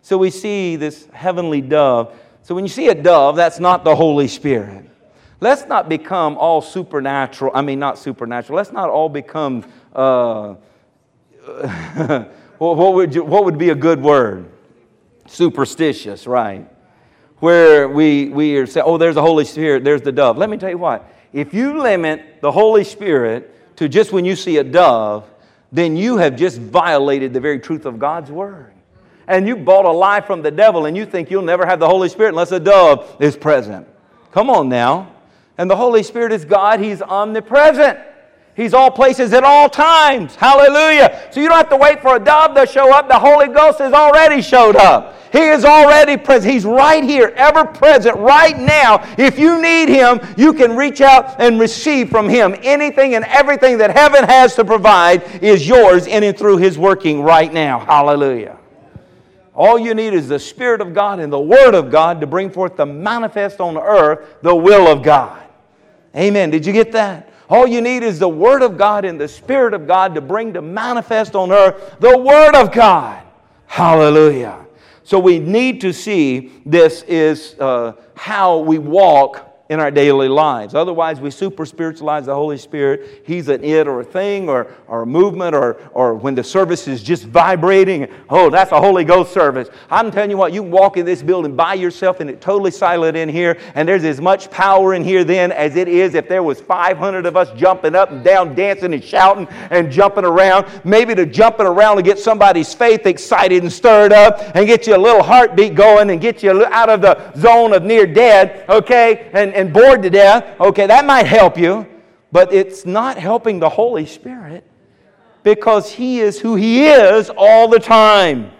[0.00, 2.16] So we see this heavenly dove.
[2.42, 4.88] So when you see a dove, that's not the Holy Spirit.
[5.40, 7.50] Let's not become all supernatural.
[7.52, 8.56] I mean, not supernatural.
[8.56, 10.54] Let's not all become, uh,
[12.58, 14.48] what, would you, what would be a good word?
[15.26, 16.64] Superstitious, right?
[17.40, 20.38] Where we, we are saying, oh, there's the Holy Spirit, there's the dove.
[20.38, 21.12] Let me tell you what.
[21.32, 25.28] If you limit the Holy Spirit to just when you see a dove,
[25.74, 28.72] then you have just violated the very truth of God's Word.
[29.26, 31.88] And you bought a lie from the devil and you think you'll never have the
[31.88, 33.88] Holy Spirit unless a dove is present.
[34.30, 35.10] Come on now.
[35.58, 37.98] And the Holy Spirit is God, He's omnipresent.
[38.54, 40.36] He's all places at all times.
[40.36, 41.28] Hallelujah.
[41.32, 43.08] So you don't have to wait for a dove to show up.
[43.08, 45.16] The Holy Ghost has already showed up.
[45.32, 46.52] He is already present.
[46.52, 49.04] He's right here, ever present, right now.
[49.18, 52.54] If you need Him, you can reach out and receive from Him.
[52.62, 57.20] Anything and everything that heaven has to provide is yours in and through His working
[57.20, 57.80] right now.
[57.80, 58.56] Hallelujah.
[59.56, 62.48] All you need is the Spirit of God and the Word of God to bring
[62.48, 65.42] forth the manifest on earth the will of God.
[66.14, 66.50] Amen.
[66.50, 67.33] Did you get that?
[67.48, 70.54] All you need is the Word of God and the Spirit of God to bring
[70.54, 73.22] to manifest on earth the Word of God.
[73.66, 74.64] Hallelujah.
[75.02, 80.74] So we need to see this is uh, how we walk in our daily lives.
[80.74, 83.22] Otherwise, we super spiritualize the Holy Spirit.
[83.26, 86.86] He's an it or a thing or, or a movement or, or when the service
[86.86, 88.06] is just vibrating.
[88.28, 89.70] Oh, that's a Holy Ghost service.
[89.90, 93.16] I'm telling you what, you walk in this building by yourself and it's totally silent
[93.16, 96.42] in here, and there's as much power in here then as it is if there
[96.42, 100.66] was 500 of us jumping up and down, dancing and shouting and jumping around.
[100.84, 104.94] Maybe to jumping around to get somebody's faith excited and stirred up and get you
[104.94, 109.30] a little heartbeat going and get you out of the zone of near dead, okay?
[109.32, 110.60] And, and bored to death.
[110.60, 111.86] Okay, that might help you,
[112.32, 114.64] but it's not helping the Holy Spirit
[115.42, 118.50] because He is who He is all the time.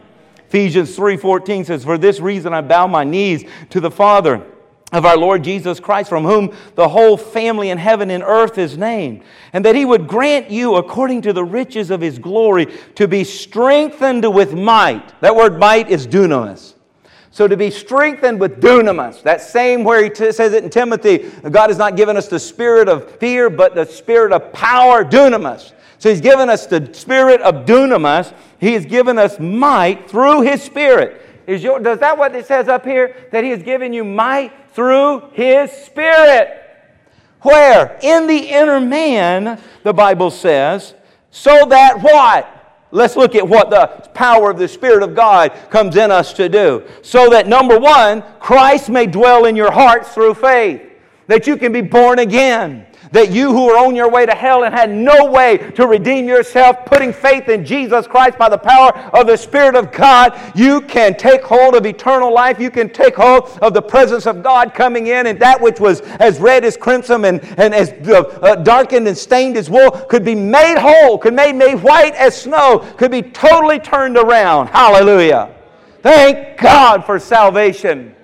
[0.48, 4.42] Ephesians 3:14 says, "For this reason I bow my knees to the Father
[4.92, 8.78] of our Lord Jesus Christ, from whom the whole family in heaven and earth is
[8.78, 13.08] named, and that he would grant you, according to the riches of his glory, to
[13.08, 15.20] be strengthened with might.
[15.20, 16.73] That word might is dunamis.
[17.34, 21.32] So to be strengthened with dunamis, that same where he t- says it in Timothy,
[21.50, 25.72] God has not given us the spirit of fear, but the spirit of power, dunamis.
[25.98, 28.32] So he's given us the spirit of dunamis.
[28.60, 31.22] He has given us might through his spirit.
[31.48, 33.16] Is your, does that what it says up here?
[33.32, 36.62] That he has given you might through his spirit.
[37.40, 37.98] Where?
[38.00, 40.94] In the inner man, the Bible says,
[41.32, 42.53] so that what?
[42.94, 46.48] Let's look at what the power of the Spirit of God comes in us to
[46.48, 46.84] do.
[47.02, 50.80] So that number one, Christ may dwell in your hearts through faith,
[51.26, 54.64] that you can be born again that you who are on your way to hell
[54.64, 58.92] and had no way to redeem yourself, putting faith in Jesus Christ by the power
[59.14, 62.58] of the Spirit of God, you can take hold of eternal life.
[62.58, 66.00] You can take hold of the presence of God coming in, and that which was
[66.00, 70.24] as red as crimson and, and as uh, uh, darkened and stained as wool could
[70.24, 74.66] be made whole, could be made white as snow, could be totally turned around.
[74.66, 75.54] Hallelujah.
[76.02, 78.16] Thank God for salvation.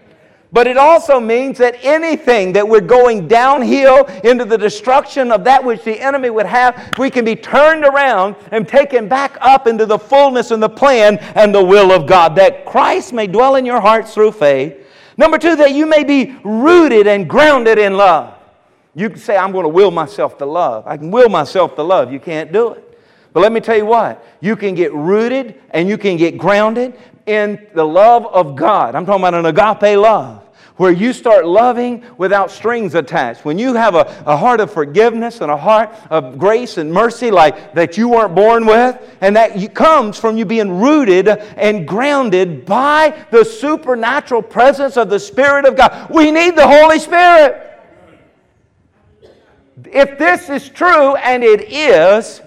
[0.53, 5.63] But it also means that anything that we're going downhill into the destruction of that
[5.63, 9.87] which the enemy would have, we can be turned around and taken back up into
[9.87, 13.65] the fullness and the plan and the will of God, that Christ may dwell in
[13.65, 14.87] your hearts through faith.
[15.17, 18.35] Number two, that you may be rooted and grounded in love.
[18.95, 20.85] You can say, I'm going to will myself to love.
[20.87, 22.13] I can will myself to love.
[22.13, 22.90] You can't do it.
[23.33, 26.99] But let me tell you what, you can get rooted and you can get grounded
[27.27, 28.95] in the love of God.
[28.95, 30.41] I'm talking about an agape love
[30.81, 33.45] where you start loving without strings attached.
[33.45, 37.31] When you have a, a heart of forgiveness and a heart of grace and mercy
[37.31, 42.65] like that you weren't born with, and that comes from you being rooted and grounded
[42.65, 46.09] by the supernatural presence of the Spirit of God.
[46.09, 47.67] We need the Holy Spirit.
[49.85, 52.41] If this is true, and it is,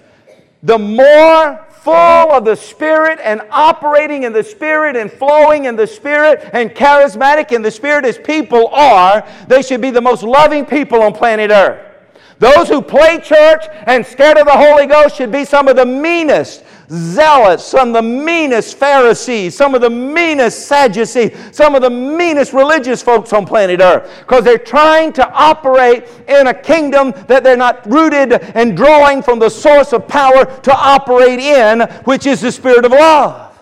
[0.64, 1.92] the more full
[2.32, 7.52] of the Spirit and operating in the Spirit and flowing in the Spirit and charismatic
[7.52, 11.50] in the Spirit as people are, they should be the most loving people on planet
[11.50, 11.94] Earth.
[12.38, 15.86] Those who play church and scared of the Holy Ghost should be some of the
[15.86, 21.90] meanest zealots, some of the meanest Pharisees, some of the meanest Sadducees, some of the
[21.90, 24.10] meanest religious folks on planet Earth.
[24.20, 29.38] Because they're trying to operate in a kingdom that they're not rooted and drawing from
[29.38, 33.58] the source of power to operate in, which is the Spirit of love.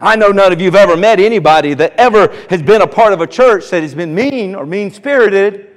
[0.00, 3.12] I know none of you have ever met anybody that ever has been a part
[3.12, 5.70] of a church that has been mean or mean spirited.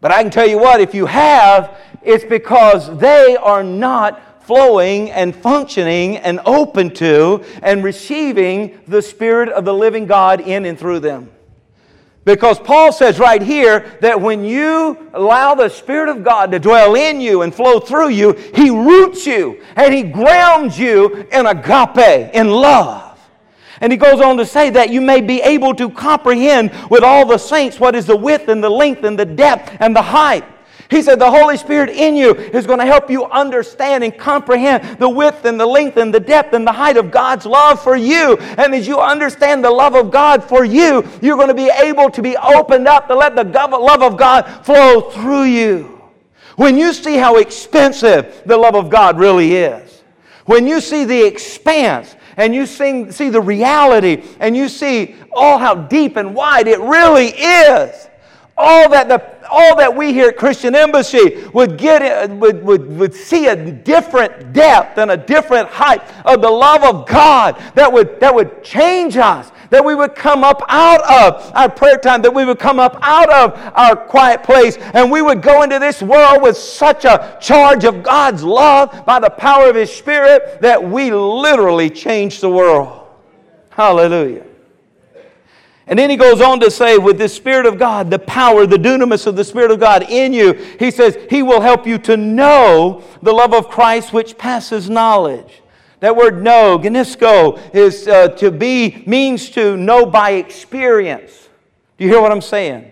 [0.00, 5.10] But I can tell you what, if you have, it's because they are not flowing
[5.10, 10.78] and functioning and open to and receiving the Spirit of the living God in and
[10.78, 11.30] through them.
[12.24, 16.94] Because Paul says right here that when you allow the Spirit of God to dwell
[16.94, 22.34] in you and flow through you, He roots you and He grounds you in agape,
[22.34, 23.02] in love.
[23.80, 27.26] And he goes on to say that you may be able to comprehend with all
[27.26, 30.44] the saints what is the width and the length and the depth and the height
[30.90, 34.98] he said the Holy Spirit in you is going to help you understand and comprehend
[34.98, 37.96] the width and the length and the depth and the height of God's love for
[37.96, 38.36] you.
[38.36, 42.10] And as you understand the love of God for you, you're going to be able
[42.10, 46.00] to be opened up to let the love of God flow through you.
[46.56, 50.02] When you see how expensive the love of God really is,
[50.46, 55.58] when you see the expanse and you see, see the reality and you see all
[55.58, 58.08] how deep and wide it really is,
[58.56, 62.96] all that the all that we here at Christian Embassy would get uh, would, would,
[62.98, 67.92] would see a different depth and a different height of the love of God that
[67.92, 72.22] would that would change us that we would come up out of our prayer time,
[72.22, 75.78] that we would come up out of our quiet place, and we would go into
[75.78, 80.60] this world with such a charge of God's love by the power of His Spirit
[80.60, 83.06] that we literally change the world.
[83.70, 84.46] Hallelujah.
[85.88, 88.76] And then he goes on to say, with the Spirit of God, the power, the
[88.76, 92.16] dunamis of the Spirit of God in you, he says, He will help you to
[92.16, 95.62] know the love of Christ which passes knowledge.
[96.00, 101.48] That word know, gnosko, is uh, to be, means to know by experience.
[101.98, 102.90] Do you hear what I'm saying?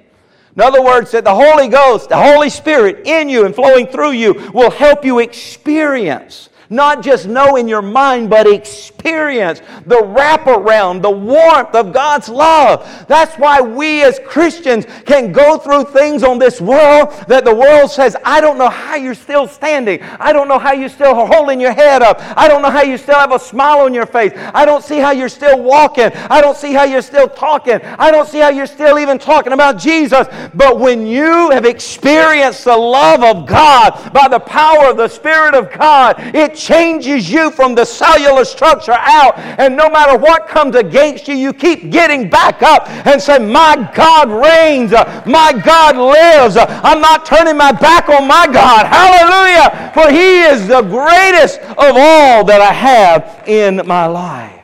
[0.56, 4.12] In other words, that the Holy Ghost, the Holy Spirit in you and flowing through
[4.12, 11.02] you will help you experience not just know in your mind, but experience the wraparound,
[11.02, 13.06] the warmth of God's love.
[13.06, 17.90] That's why we as Christians can go through things on this world that the world
[17.90, 20.02] says, I don't know how you're still standing.
[20.02, 22.18] I don't know how you're still holding your head up.
[22.36, 24.32] I don't know how you still have a smile on your face.
[24.34, 26.10] I don't see how you're still walking.
[26.30, 27.80] I don't see how you're still talking.
[27.82, 30.26] I don't see how you're still even talking about Jesus.
[30.54, 35.54] But when you have experienced the love of God by the power of the Spirit
[35.54, 39.38] of God, it changes you from the cellular structure out.
[39.38, 43.90] And no matter what comes against you, you keep getting back up and say, My
[43.94, 44.92] God reigns.
[45.26, 46.56] My God lives.
[46.56, 48.86] I'm not turning my back on my God.
[48.86, 49.92] Hallelujah.
[49.92, 54.62] For He is the greatest of all that I have in my life.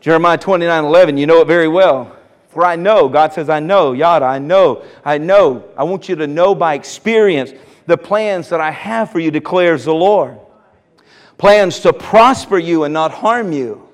[0.00, 2.14] Jeremiah 29 11, you know it very well.
[2.50, 5.64] For I know, God says, I know, yada, I know, I know.
[5.76, 7.52] I want you to know by experience
[7.86, 10.38] the plans that I have for you, declares the Lord.
[11.38, 13.88] Plans to prosper you and not harm you.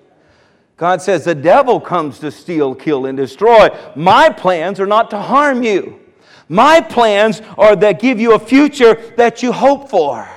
[0.77, 3.69] God says, The devil comes to steal, kill, and destroy.
[3.95, 6.01] My plans are not to harm you.
[6.49, 10.29] My plans are that give you a future that you hope for.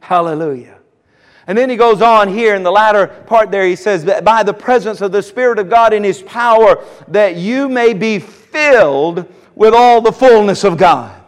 [0.00, 0.78] Hallelujah.
[1.46, 4.42] And then he goes on here in the latter part there, he says, that by
[4.42, 9.32] the presence of the Spirit of God in his power, that you may be filled
[9.54, 11.21] with all the fullness of God.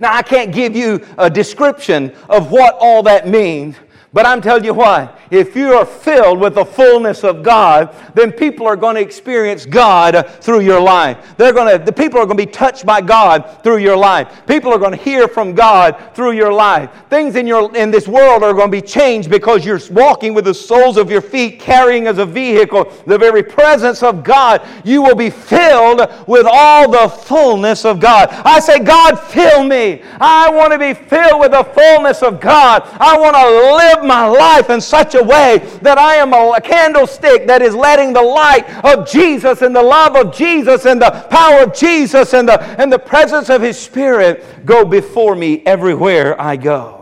[0.00, 3.76] Now, I can't give you a description of what all that means,
[4.12, 8.32] but I'm telling you what, if you are filled with the fullness of God, then
[8.32, 11.34] people are going to experience God through your life.
[11.36, 14.42] They're going to, the people are going to be touched by God through your life.
[14.48, 16.90] People are going to hear from God through your life.
[17.08, 20.46] Things in, your, in this world are going to be changed because you're walking with
[20.46, 24.66] the soles of your feet, carrying as a vehicle the very presence of God.
[24.84, 28.28] You will be filled with all the fullness of God.
[28.44, 30.02] I say, God, fill me.
[30.20, 32.82] I want to be filled with the fullness of God.
[32.98, 37.46] I want to live my life in such a way that I am a candlestick
[37.46, 41.62] that is letting the light of Jesus and the love of Jesus and the power
[41.62, 46.56] of Jesus and the, and the presence of His Spirit go before me everywhere I
[46.56, 47.00] go.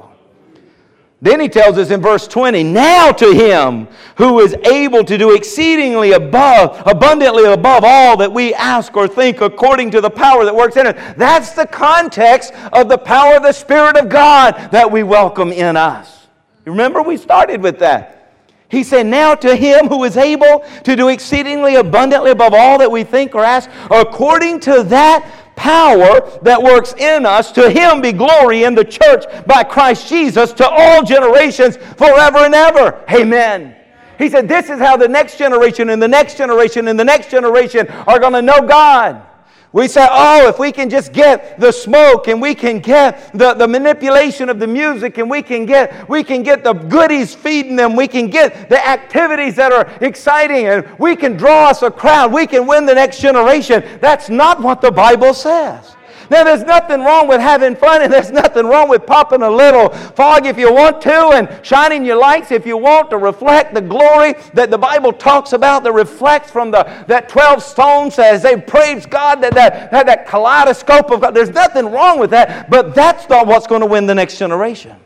[1.21, 5.35] Then he tells us in verse 20, now to him who is able to do
[5.35, 10.55] exceedingly above, abundantly above all that we ask or think according to the power that
[10.55, 11.15] works in us.
[11.17, 15.77] That's the context of the power of the Spirit of God that we welcome in
[15.77, 16.18] us.
[16.71, 18.19] Remember, we started with that.
[18.69, 22.91] He said, Now to him who is able to do exceedingly abundantly above all that
[22.91, 28.13] we think or ask, according to that power that works in us, to him be
[28.13, 33.05] glory in the church by Christ Jesus to all generations forever and ever.
[33.11, 33.75] Amen.
[34.19, 37.31] He said, This is how the next generation and the next generation and the next
[37.31, 39.25] generation are going to know God.
[39.73, 43.53] We say, oh, if we can just get the smoke and we can get the,
[43.53, 47.77] the manipulation of the music and we can get we can get the goodies feeding
[47.77, 51.91] them, we can get the activities that are exciting and we can draw us a
[51.91, 53.85] crowd, we can win the next generation.
[54.01, 55.98] That's not what the Bible says.
[56.31, 59.91] Now, there's nothing wrong with having fun, and there's nothing wrong with popping a little
[59.91, 63.81] fog if you want to, and shining your lights if you want to reflect the
[63.81, 68.57] glory that the Bible talks about that reflects from the, that 12 stones as they
[68.57, 71.35] praise God, that, that, that, that kaleidoscope of God.
[71.35, 74.97] There's nothing wrong with that, but that's not what's going to win the next generation.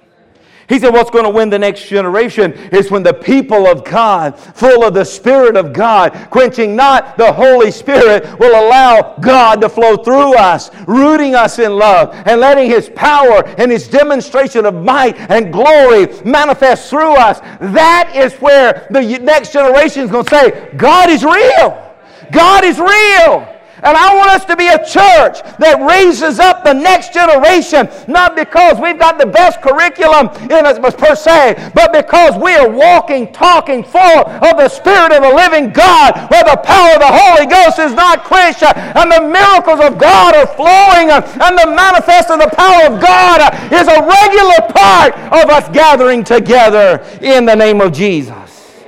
[0.73, 4.39] He said, What's going to win the next generation is when the people of God,
[4.39, 9.69] full of the Spirit of God, quenching not the Holy Spirit, will allow God to
[9.69, 14.75] flow through us, rooting us in love, and letting His power and His demonstration of
[14.75, 17.41] might and glory manifest through us.
[17.61, 21.95] That is where the next generation is going to say, God is real.
[22.33, 23.52] God is real.
[23.83, 28.37] And I want us to be a church that raises up the next generation, not
[28.37, 33.33] because we've got the best curriculum in us per se, but because we are walking,
[33.33, 37.47] talking full of the Spirit of the living God, where the power of the Holy
[37.47, 42.39] Ghost is not quenched, and the miracles of God are flowing, and the manifest of
[42.39, 43.43] the power of God
[43.73, 48.79] is a regular part of us gathering together in the name of Jesus.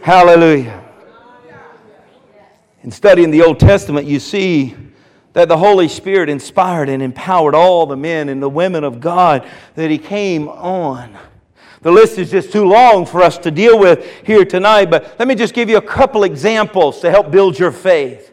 [0.00, 0.81] Hallelujah.
[2.82, 4.74] In studying the Old Testament, you see
[5.34, 9.48] that the Holy Spirit inspired and empowered all the men and the women of God
[9.76, 11.16] that He came on.
[11.82, 15.28] The list is just too long for us to deal with here tonight, but let
[15.28, 18.32] me just give you a couple examples to help build your faith.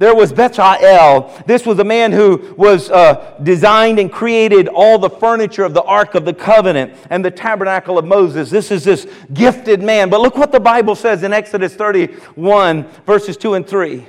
[0.00, 1.44] There was Bezalel.
[1.44, 5.82] This was a man who was uh, designed and created all the furniture of the
[5.82, 8.48] Ark of the Covenant and the tabernacle of Moses.
[8.48, 10.08] This is this gifted man.
[10.08, 14.06] But look what the Bible says in Exodus 31, verses 2 and 3.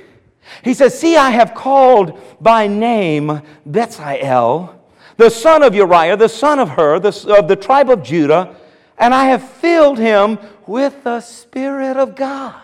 [0.64, 4.74] He says, See, I have called by name Bezalel,
[5.18, 8.56] the son of Uriah, the son of Hur, the, of the tribe of Judah,
[8.96, 12.62] and I have filled him with the Spirit of God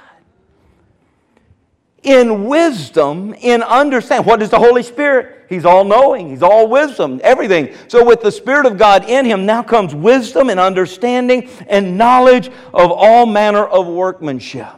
[2.02, 4.26] in wisdom, in understanding.
[4.26, 5.46] What is the Holy Spirit?
[5.48, 7.74] He's all knowing, He's all wisdom, everything.
[7.88, 12.48] So, with the Spirit of God in Him, now comes wisdom and understanding and knowledge
[12.72, 14.74] of all manner of workmanship.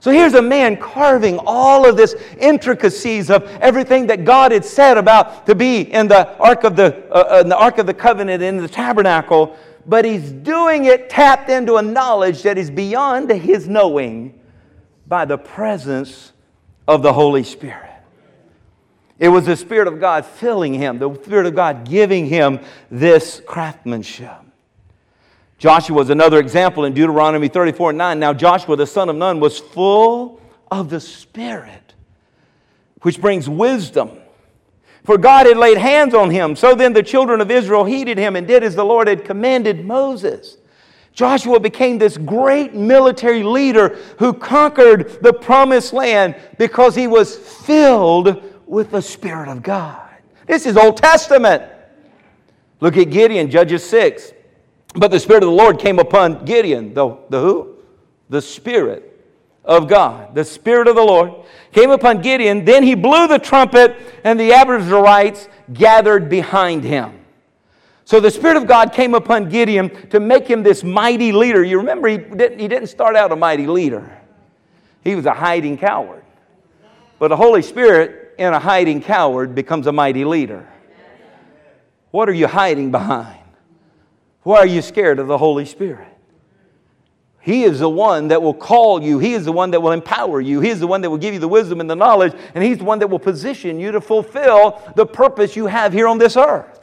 [0.00, 4.98] So here's a man carving all of this intricacies of everything that God had said
[4.98, 7.94] about to be in the ark of the, uh, uh in the ark of the
[7.94, 13.30] covenant in the tabernacle but he's doing it tapped into a knowledge that is beyond
[13.30, 14.38] his knowing
[15.06, 16.32] by the presence
[16.86, 17.90] of the Holy Spirit.
[19.18, 23.40] It was the Spirit of God filling him, the Spirit of God giving him this
[23.46, 24.32] craftsmanship.
[25.58, 28.18] Joshua was another example in Deuteronomy 34 9.
[28.18, 30.40] Now, Joshua, the son of Nun, was full
[30.72, 31.94] of the Spirit,
[33.02, 34.10] which brings wisdom.
[35.04, 36.56] For God had laid hands on him.
[36.56, 39.84] So then the children of Israel heeded him and did as the Lord had commanded
[39.84, 40.56] Moses.
[41.12, 48.42] Joshua became this great military leader who conquered the promised land because he was filled
[48.66, 50.08] with the Spirit of God.
[50.46, 51.62] This is Old Testament.
[52.80, 54.32] Look at Gideon, Judges 6.
[54.94, 56.94] But the Spirit of the Lord came upon Gideon.
[56.94, 57.76] The, the who?
[58.28, 59.08] The Spirit
[59.64, 60.34] of God.
[60.34, 61.32] The Spirit of the Lord
[61.72, 62.64] came upon Gideon.
[62.64, 67.21] Then he blew the trumpet, and the Abiezrites gathered behind him.
[68.04, 71.62] So the Spirit of God came upon Gideon to make him this mighty leader.
[71.62, 74.18] You remember, he didn't, he didn't start out a mighty leader,
[75.04, 76.24] he was a hiding coward.
[77.18, 80.68] But the Holy Spirit in a hiding coward becomes a mighty leader.
[82.10, 83.38] What are you hiding behind?
[84.42, 86.08] Why are you scared of the Holy Spirit?
[87.40, 89.18] He is the one that will call you.
[89.18, 90.60] He is the one that will empower you.
[90.60, 92.34] He is the one that will give you the wisdom and the knowledge.
[92.54, 96.06] And He's the one that will position you to fulfill the purpose you have here
[96.06, 96.81] on this earth.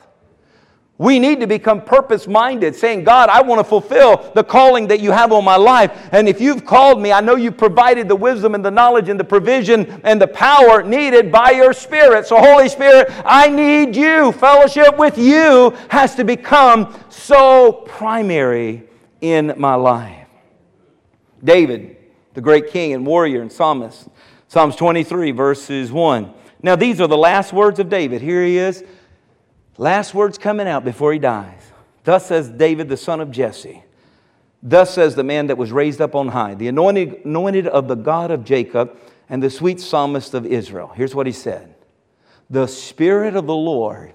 [1.00, 5.00] We need to become purpose minded, saying, God, I want to fulfill the calling that
[5.00, 6.10] you have on my life.
[6.12, 9.18] And if you've called me, I know you've provided the wisdom and the knowledge and
[9.18, 12.28] the provision and the power needed by your Spirit.
[12.28, 14.34] So, Holy Spirit, I need you.
[14.34, 18.84] Fellowship with you has to become so primary
[19.22, 20.28] in my life.
[21.42, 21.96] David,
[22.34, 24.10] the great king and warrior and psalmist,
[24.50, 26.34] Psalms 23, verses 1.
[26.62, 28.22] Now, these are the last words of David.
[28.22, 28.84] Here he is
[29.80, 31.72] Last words coming out before he dies.
[32.04, 33.82] Thus says David, the son of Jesse.
[34.62, 38.30] Thus says the man that was raised up on high, the anointed, of the God
[38.30, 38.98] of Jacob
[39.30, 40.92] and the sweet psalmist of Israel.
[40.94, 41.74] Here's what he said
[42.50, 44.14] The Spirit of the Lord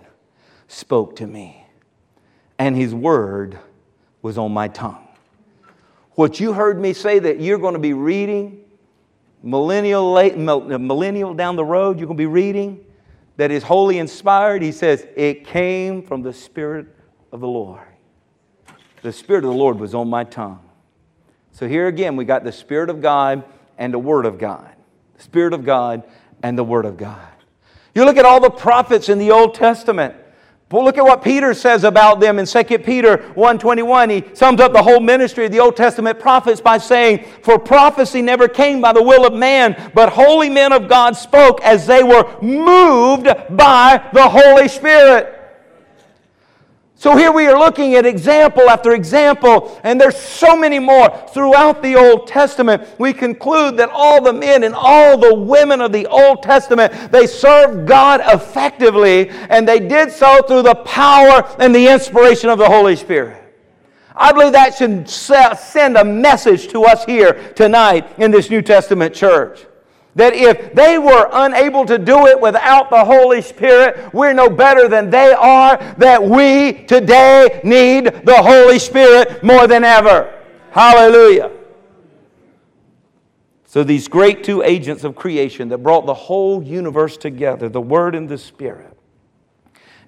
[0.68, 1.64] spoke to me,
[2.58, 3.58] and his word
[4.20, 5.08] was on my tongue.
[6.10, 8.62] What you heard me say that you're going to be reading
[9.42, 12.84] millennial, late, millennial down the road, you're going to be reading
[13.36, 16.86] that is wholly inspired, he says, it came from the Spirit
[17.32, 17.80] of the Lord.
[19.02, 20.60] The Spirit of the Lord was on my tongue.
[21.52, 23.44] So here again, we got the Spirit of God
[23.78, 24.70] and the Word of God.
[25.16, 26.04] The Spirit of God
[26.42, 27.28] and the Word of God.
[27.94, 30.14] You look at all the prophets in the Old Testament.
[30.74, 34.10] Well, look at what Peter says about them in 2 Peter 1.21.
[34.10, 38.20] He sums up the whole ministry of the Old Testament prophets by saying, For prophecy
[38.20, 42.02] never came by the will of man, but holy men of God spoke as they
[42.02, 45.33] were moved by the Holy Spirit.
[46.96, 51.82] So here we are looking at example after example, and there's so many more throughout
[51.82, 52.88] the Old Testament.
[52.98, 57.26] We conclude that all the men and all the women of the Old Testament, they
[57.26, 62.68] served God effectively, and they did so through the power and the inspiration of the
[62.68, 63.42] Holy Spirit.
[64.16, 69.14] I believe that should send a message to us here tonight in this New Testament
[69.14, 69.66] church.
[70.16, 74.88] That if they were unable to do it without the Holy Spirit, we're no better
[74.88, 80.42] than they are, that we today need the Holy Spirit more than ever.
[80.70, 81.50] Hallelujah.
[83.64, 88.14] So, these great two agents of creation that brought the whole universe together, the Word
[88.14, 88.96] and the Spirit.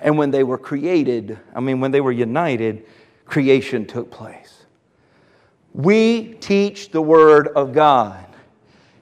[0.01, 2.87] And when they were created, I mean, when they were united,
[3.25, 4.67] creation took place.
[5.73, 8.26] We teach the Word of God.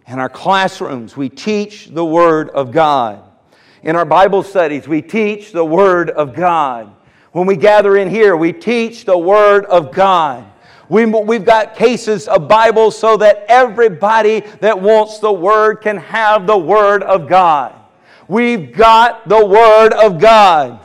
[0.07, 3.23] In our classrooms, we teach the Word of God.
[3.83, 6.95] In our Bible studies, we teach the Word of God.
[7.33, 10.45] When we gather in here, we teach the Word of God.
[10.89, 16.47] We, we've got cases of Bibles so that everybody that wants the Word can have
[16.47, 17.75] the Word of God.
[18.29, 20.81] We've got the Word of God.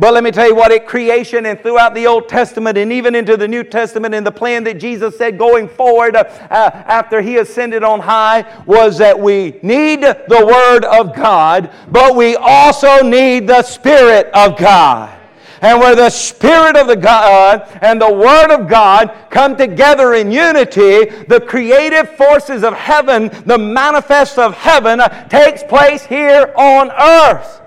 [0.00, 3.16] But let me tell you what, at creation and throughout the Old Testament and even
[3.16, 6.20] into the New Testament and the plan that Jesus said going forward uh,
[6.50, 12.14] uh, after he ascended on high was that we need the Word of God, but
[12.14, 15.16] we also need the Spirit of God.
[15.62, 20.30] And where the Spirit of the God and the Word of God come together in
[20.30, 26.92] unity, the creative forces of heaven, the manifest of heaven, uh, takes place here on
[26.92, 27.60] earth.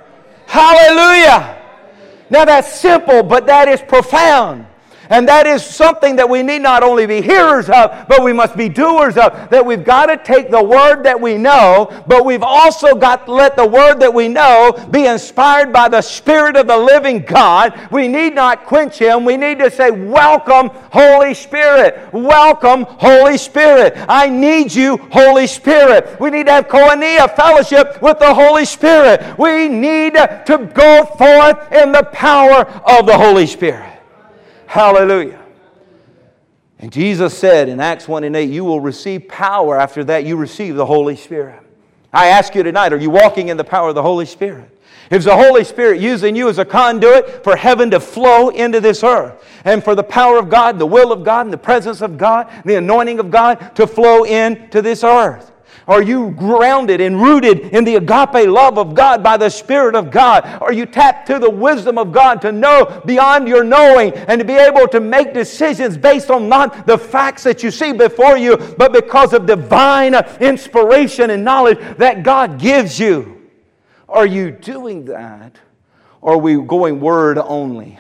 [0.48, 1.61] Hallelujah!
[2.32, 4.66] Now that's simple, but that is profound.
[5.12, 8.56] And that is something that we need not only be hearers of, but we must
[8.56, 9.50] be doers of.
[9.50, 13.34] That we've got to take the word that we know, but we've also got to
[13.34, 17.78] let the word that we know be inspired by the Spirit of the living God.
[17.92, 19.26] We need not quench him.
[19.26, 22.14] We need to say, Welcome, Holy Spirit.
[22.14, 23.96] Welcome, Holy Spirit.
[24.08, 26.22] I need you, Holy Spirit.
[26.22, 29.38] We need to have koinonia, fellowship with the Holy Spirit.
[29.38, 33.91] We need to go forth in the power of the Holy Spirit.
[34.72, 35.44] Hallelujah.
[36.80, 39.78] And Jesus said in Acts 1 and 8, You will receive power.
[39.78, 41.62] After that, you receive the Holy Spirit.
[42.14, 44.70] I ask you tonight, are you walking in the power of the Holy Spirit?
[45.10, 49.04] Is the Holy Spirit using you as a conduit for heaven to flow into this
[49.04, 52.18] earth and for the power of God, the will of God, and the presence of
[52.18, 55.51] God, the anointing of God to flow into this earth?
[55.88, 60.12] Are you grounded and rooted in the agape love of God by the Spirit of
[60.12, 60.46] God?
[60.62, 64.46] Are you tapped to the wisdom of God to know beyond your knowing and to
[64.46, 68.58] be able to make decisions based on not the facts that you see before you,
[68.78, 73.50] but because of divine inspiration and knowledge that God gives you?
[74.08, 75.58] Are you doing that?
[76.22, 78.00] Or are we going word only?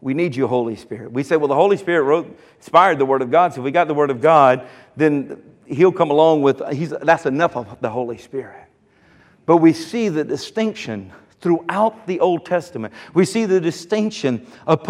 [0.00, 1.12] We need you, Holy Spirit.
[1.12, 3.52] We say, well, the Holy Spirit wrote, inspired the Word of God.
[3.52, 7.26] So if we got the Word of God, then He'll come along with, he's, that's
[7.26, 8.66] enough of the Holy Spirit.
[9.46, 12.92] But we see the distinction throughout the Old Testament.
[13.14, 14.46] We see the distinction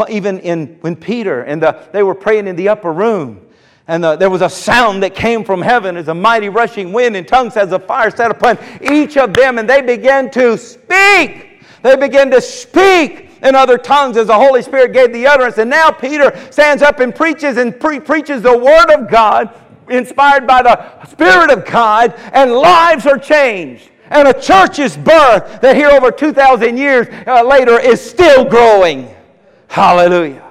[0.09, 3.47] even in when Peter and the, they were praying in the upper room.
[3.87, 7.16] And the, there was a sound that came from heaven as a mighty rushing wind,
[7.16, 11.62] and tongues as a fire set upon each of them, and they began to speak.
[11.83, 15.59] They began to speak in other tongues as the Holy Spirit gave the utterance.
[15.59, 19.55] And now Peter stands up and preaches and pre- preaches the Word of God,
[19.91, 23.91] inspired by the Spirit of God, and lives are changed.
[24.11, 29.14] And a church's birth that here over 2,000 years uh, later is still growing.
[29.68, 30.45] Hallelujah.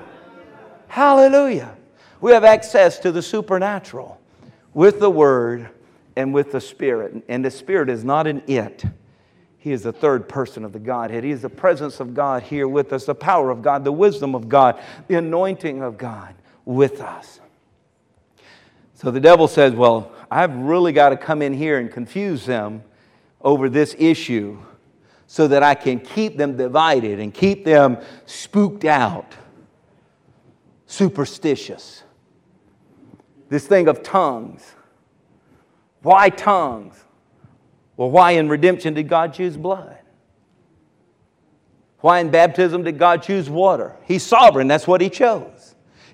[0.87, 1.75] Hallelujah.
[2.21, 4.19] We have access to the supernatural
[4.73, 5.69] with the Word
[6.15, 7.23] and with the Spirit.
[7.27, 8.83] And the Spirit is not an it.
[9.57, 11.25] He is the third person of the Godhead.
[11.25, 14.35] He is the presence of God here with us, the power of God, the wisdom
[14.35, 16.33] of God, the anointing of God
[16.63, 17.38] with us.
[18.99, 22.83] So the devil says, Well, I've really got to come in here and confuse them
[23.41, 24.59] over this issue
[25.25, 29.35] so that I can keep them divided and keep them spooked out,
[30.85, 32.03] superstitious
[33.49, 34.73] this thing of tongues.
[36.01, 37.03] Why tongues?
[37.97, 39.97] Well, why in redemption did God choose blood?
[41.99, 43.97] Why in baptism did God choose water?
[44.05, 45.58] He's sovereign, that's what He chose.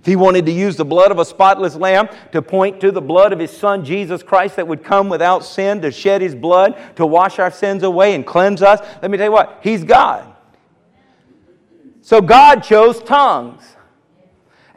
[0.05, 3.33] He wanted to use the blood of a spotless lamb to point to the blood
[3.33, 7.05] of His Son Jesus Christ that would come without sin to shed His blood to
[7.05, 10.31] wash our sins away and cleanse us, let me tell you what, He's God.
[12.01, 13.63] So God chose tongues.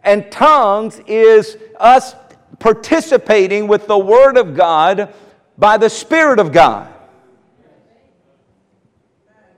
[0.03, 2.15] And tongues is us
[2.59, 5.15] participating with the Word of God
[5.59, 6.95] by the Spirit of God.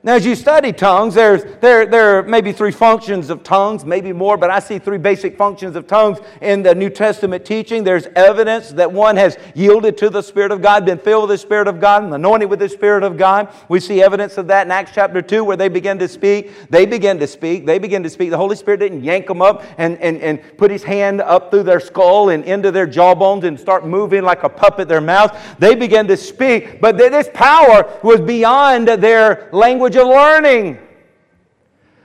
[0.03, 4.14] Now, as you study tongues, there's, there, there are maybe three functions of tongues, maybe
[4.14, 7.84] more, but I see three basic functions of tongues in the New Testament teaching.
[7.84, 11.42] There's evidence that one has yielded to the Spirit of God, been filled with the
[11.42, 13.53] Spirit of God, and anointed with the Spirit of God.
[13.68, 16.70] We see evidence of that in Acts chapter 2, where they begin to speak.
[16.70, 17.66] They begin to speak.
[17.66, 18.30] They begin to speak.
[18.30, 21.64] The Holy Spirit didn't yank them up and, and, and put his hand up through
[21.64, 25.38] their skull and into their jawbones and start moving like a puppet their mouth.
[25.59, 30.78] They began to speak, but this power was beyond their language language of learning.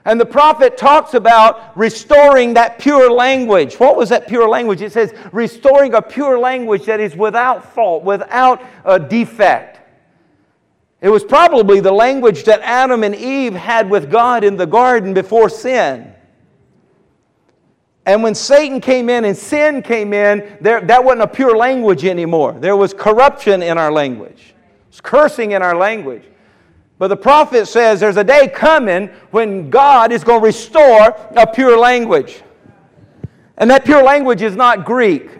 [0.04, 3.74] And the prophet talks about restoring that pure language.
[3.76, 4.80] What was that pure language?
[4.80, 9.80] It says restoring a pure language that is without fault, without a defect.
[11.00, 15.12] It was probably the language that Adam and Eve had with God in the garden
[15.12, 16.12] before sin.
[18.06, 22.04] And when Satan came in and sin came in, there, that wasn't a pure language
[22.04, 22.52] anymore.
[22.52, 26.22] There was corruption in our language, it was cursing in our language.
[26.98, 31.46] But the prophet says there's a day coming when God is going to restore a
[31.46, 32.42] pure language.
[33.58, 35.30] And that pure language is not Greek.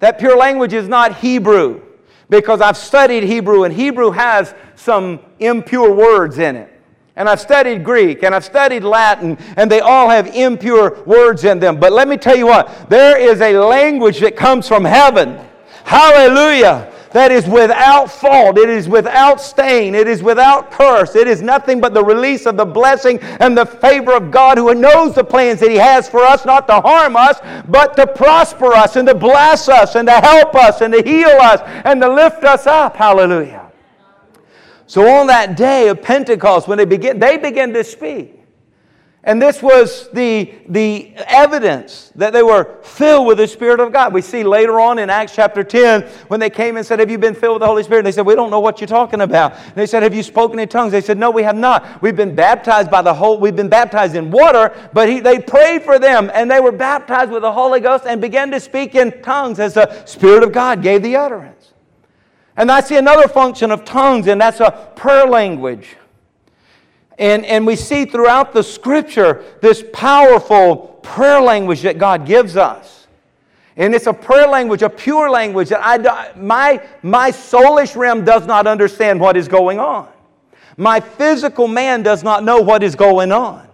[0.00, 1.82] That pure language is not Hebrew.
[2.30, 6.72] Because I've studied Hebrew, and Hebrew has some impure words in it.
[7.16, 11.58] And I've studied Greek and I've studied Latin, and they all have impure words in
[11.58, 11.80] them.
[11.80, 15.36] But let me tell you what, there is a language that comes from heaven.
[15.84, 21.16] Hallelujah that is without fault, it is without stain, it is without curse.
[21.16, 24.74] It is nothing but the release of the blessing and the favor of God who
[24.74, 28.74] knows the plans that He has for us, not to harm us, but to prosper
[28.74, 32.12] us and to bless us and to help us and to heal us and to
[32.12, 32.96] lift us up.
[32.96, 33.70] Hallelujah.
[34.86, 38.37] So on that day of Pentecost, when they begin, they begin to speak.
[39.28, 44.14] And this was the, the evidence that they were filled with the Spirit of God.
[44.14, 47.18] We see later on in Acts chapter 10 when they came and said, Have you
[47.18, 47.98] been filled with the Holy Spirit?
[47.98, 49.52] And they said, We don't know what you're talking about.
[49.52, 50.92] And they said, Have you spoken in tongues?
[50.92, 52.00] They said, No, we have not.
[52.00, 55.82] We've been baptized by the whole, we've been baptized in water, but he, they prayed
[55.82, 59.20] for them and they were baptized with the Holy Ghost and began to speak in
[59.20, 61.74] tongues as the Spirit of God gave the utterance.
[62.56, 65.98] And I see another function of tongues, and that's a prayer language.
[67.18, 73.06] And, and we see throughout the scripture this powerful prayer language that God gives us.
[73.76, 78.46] And it's a prayer language, a pure language that I, my, my soulish realm does
[78.46, 80.08] not understand what is going on.
[80.76, 83.67] My physical man does not know what is going on.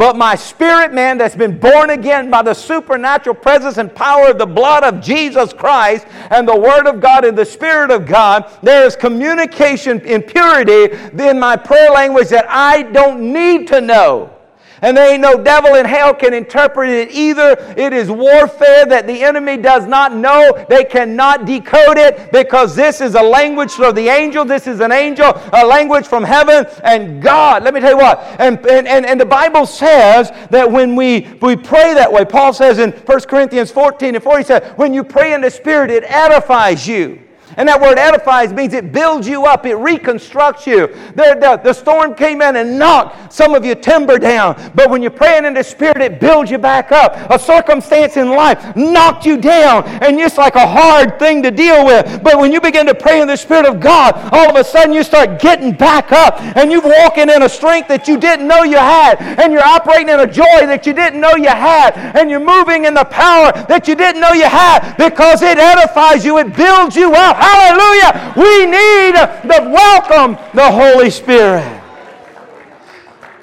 [0.00, 4.38] But my spirit man that's been born again by the supernatural presence and power of
[4.38, 8.50] the blood of Jesus Christ and the Word of God and the Spirit of God,
[8.62, 14.34] there is communication in purity in my prayer language that I don't need to know.
[14.82, 17.56] And there ain't no devil in hell can interpret it either.
[17.76, 20.64] It is warfare that the enemy does not know.
[20.68, 24.44] They cannot decode it because this is a language of the angel.
[24.44, 27.62] This is an angel, a language from heaven and God.
[27.62, 28.18] Let me tell you what.
[28.40, 32.52] And, and, and, and the Bible says that when we, we pray that way, Paul
[32.52, 35.90] says in 1 Corinthians 14 and 4, he said, when you pray in the Spirit,
[35.90, 37.20] it edifies you.
[37.56, 40.86] And that word edifies means it builds you up, it reconstructs you.
[41.14, 44.70] The, the, the, storm came in and knocked some of your timber down.
[44.74, 47.16] But when you're praying in the Spirit, it builds you back up.
[47.30, 51.84] A circumstance in life knocked you down, and it's like a hard thing to deal
[51.84, 52.22] with.
[52.22, 54.92] But when you begin to pray in the Spirit of God, all of a sudden
[54.92, 58.62] you start getting back up, and you're walking in a strength that you didn't know
[58.62, 62.30] you had, and you're operating in a joy that you didn't know you had, and
[62.30, 66.38] you're moving in the power that you didn't know you had because it edifies you,
[66.38, 67.39] it builds you up.
[67.40, 68.34] Hallelujah.
[68.36, 71.80] We need to welcome the Holy Spirit.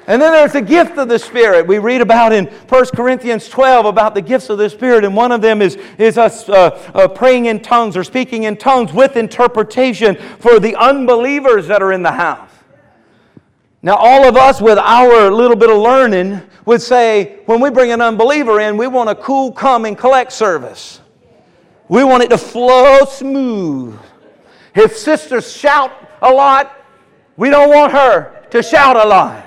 [0.06, 1.66] And then there's the gift of the Spirit.
[1.66, 5.32] We read about in 1 Corinthians 12 about the gifts of the Spirit, and one
[5.32, 9.16] of them is, is us uh, uh, praying in tongues or speaking in tongues with
[9.16, 12.50] interpretation for the unbelievers that are in the house.
[13.82, 17.90] Now, all of us with our little bit of learning would say, when we bring
[17.92, 21.00] an unbeliever in, we want a cool, come, and collect service.
[21.88, 23.98] We want it to flow smooth.
[24.74, 26.76] If sisters shout a lot,
[27.36, 29.44] we don't want her to shout a lot.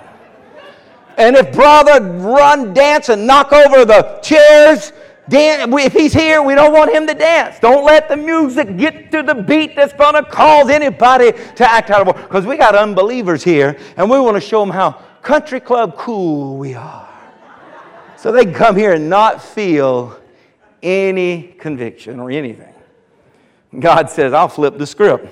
[1.18, 4.92] And if brother run, dance, and knock over the chairs,
[5.30, 7.60] Dan, if he's here, we don't want him to dance.
[7.60, 11.90] Don't let the music get to the beat that's going to cause anybody to act
[11.90, 12.22] out of order.
[12.24, 16.58] Because we got unbelievers here, and we want to show them how country club cool
[16.58, 17.08] we are.
[18.18, 20.20] So they come here and not feel
[20.84, 22.74] any conviction or anything.
[23.80, 25.28] God says, I'll flip the script.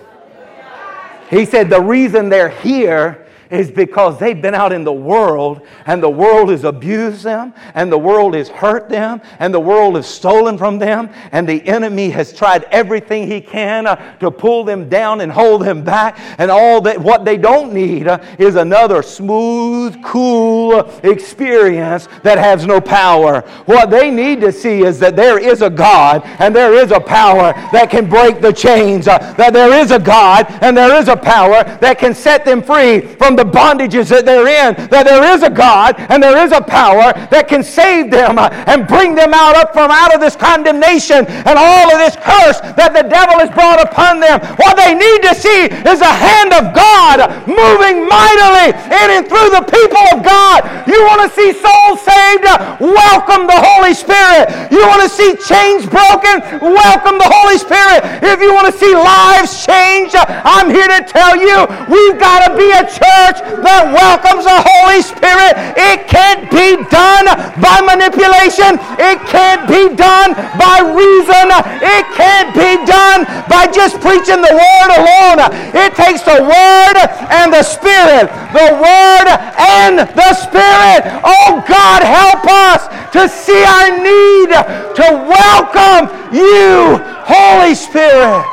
[1.30, 6.04] He said, the reason they're here is because they've been out in the world and
[6.04, 10.06] the world has abused them and the world has hurt them and the world has
[10.06, 14.88] stolen from them and the enemy has tried everything he can uh, to pull them
[14.88, 19.02] down and hold them back and all that what they don't need uh, is another
[19.02, 23.42] smooth cool experience that has no power.
[23.66, 27.00] What they need to see is that there is a God and there is a
[27.00, 31.08] power that can break the chains uh, that there is a God and there is
[31.08, 35.24] a power that can set them free from the bondages that they're in, that there
[35.32, 39.32] is a God and there is a power that can save them and bring them
[39.32, 43.40] out up from out of this condemnation and all of this curse that the devil
[43.40, 44.44] has brought upon them.
[44.60, 49.56] What they need to see is a hand of God moving mightily in and through
[49.56, 50.68] the people of God.
[50.84, 52.44] You want to see souls saved?
[52.84, 54.52] Welcome the Holy Spirit.
[54.68, 56.44] You want to see chains broken?
[56.60, 58.04] Welcome the Holy Spirit.
[58.20, 62.60] If you want to see lives changed, I'm here to tell you we've got to
[62.60, 65.54] be a church church that welcomes the Holy Spirit.
[65.78, 67.30] It can't be done
[67.62, 68.82] by manipulation.
[68.98, 71.54] It can't be done by reason.
[71.82, 75.38] It can't be done by just preaching the Word alone.
[75.78, 76.96] It takes the Word
[77.30, 78.30] and the Spirit.
[78.54, 79.28] The Word
[79.62, 81.06] and the Spirit.
[81.22, 84.50] Oh God, help us to see our need
[84.98, 86.98] to welcome you,
[87.30, 88.46] Holy Spirit.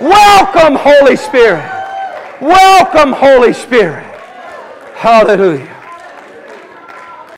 [0.00, 1.73] Welcome, Holy Spirit.
[2.44, 4.04] Welcome, Holy Spirit.
[4.96, 5.73] Hallelujah.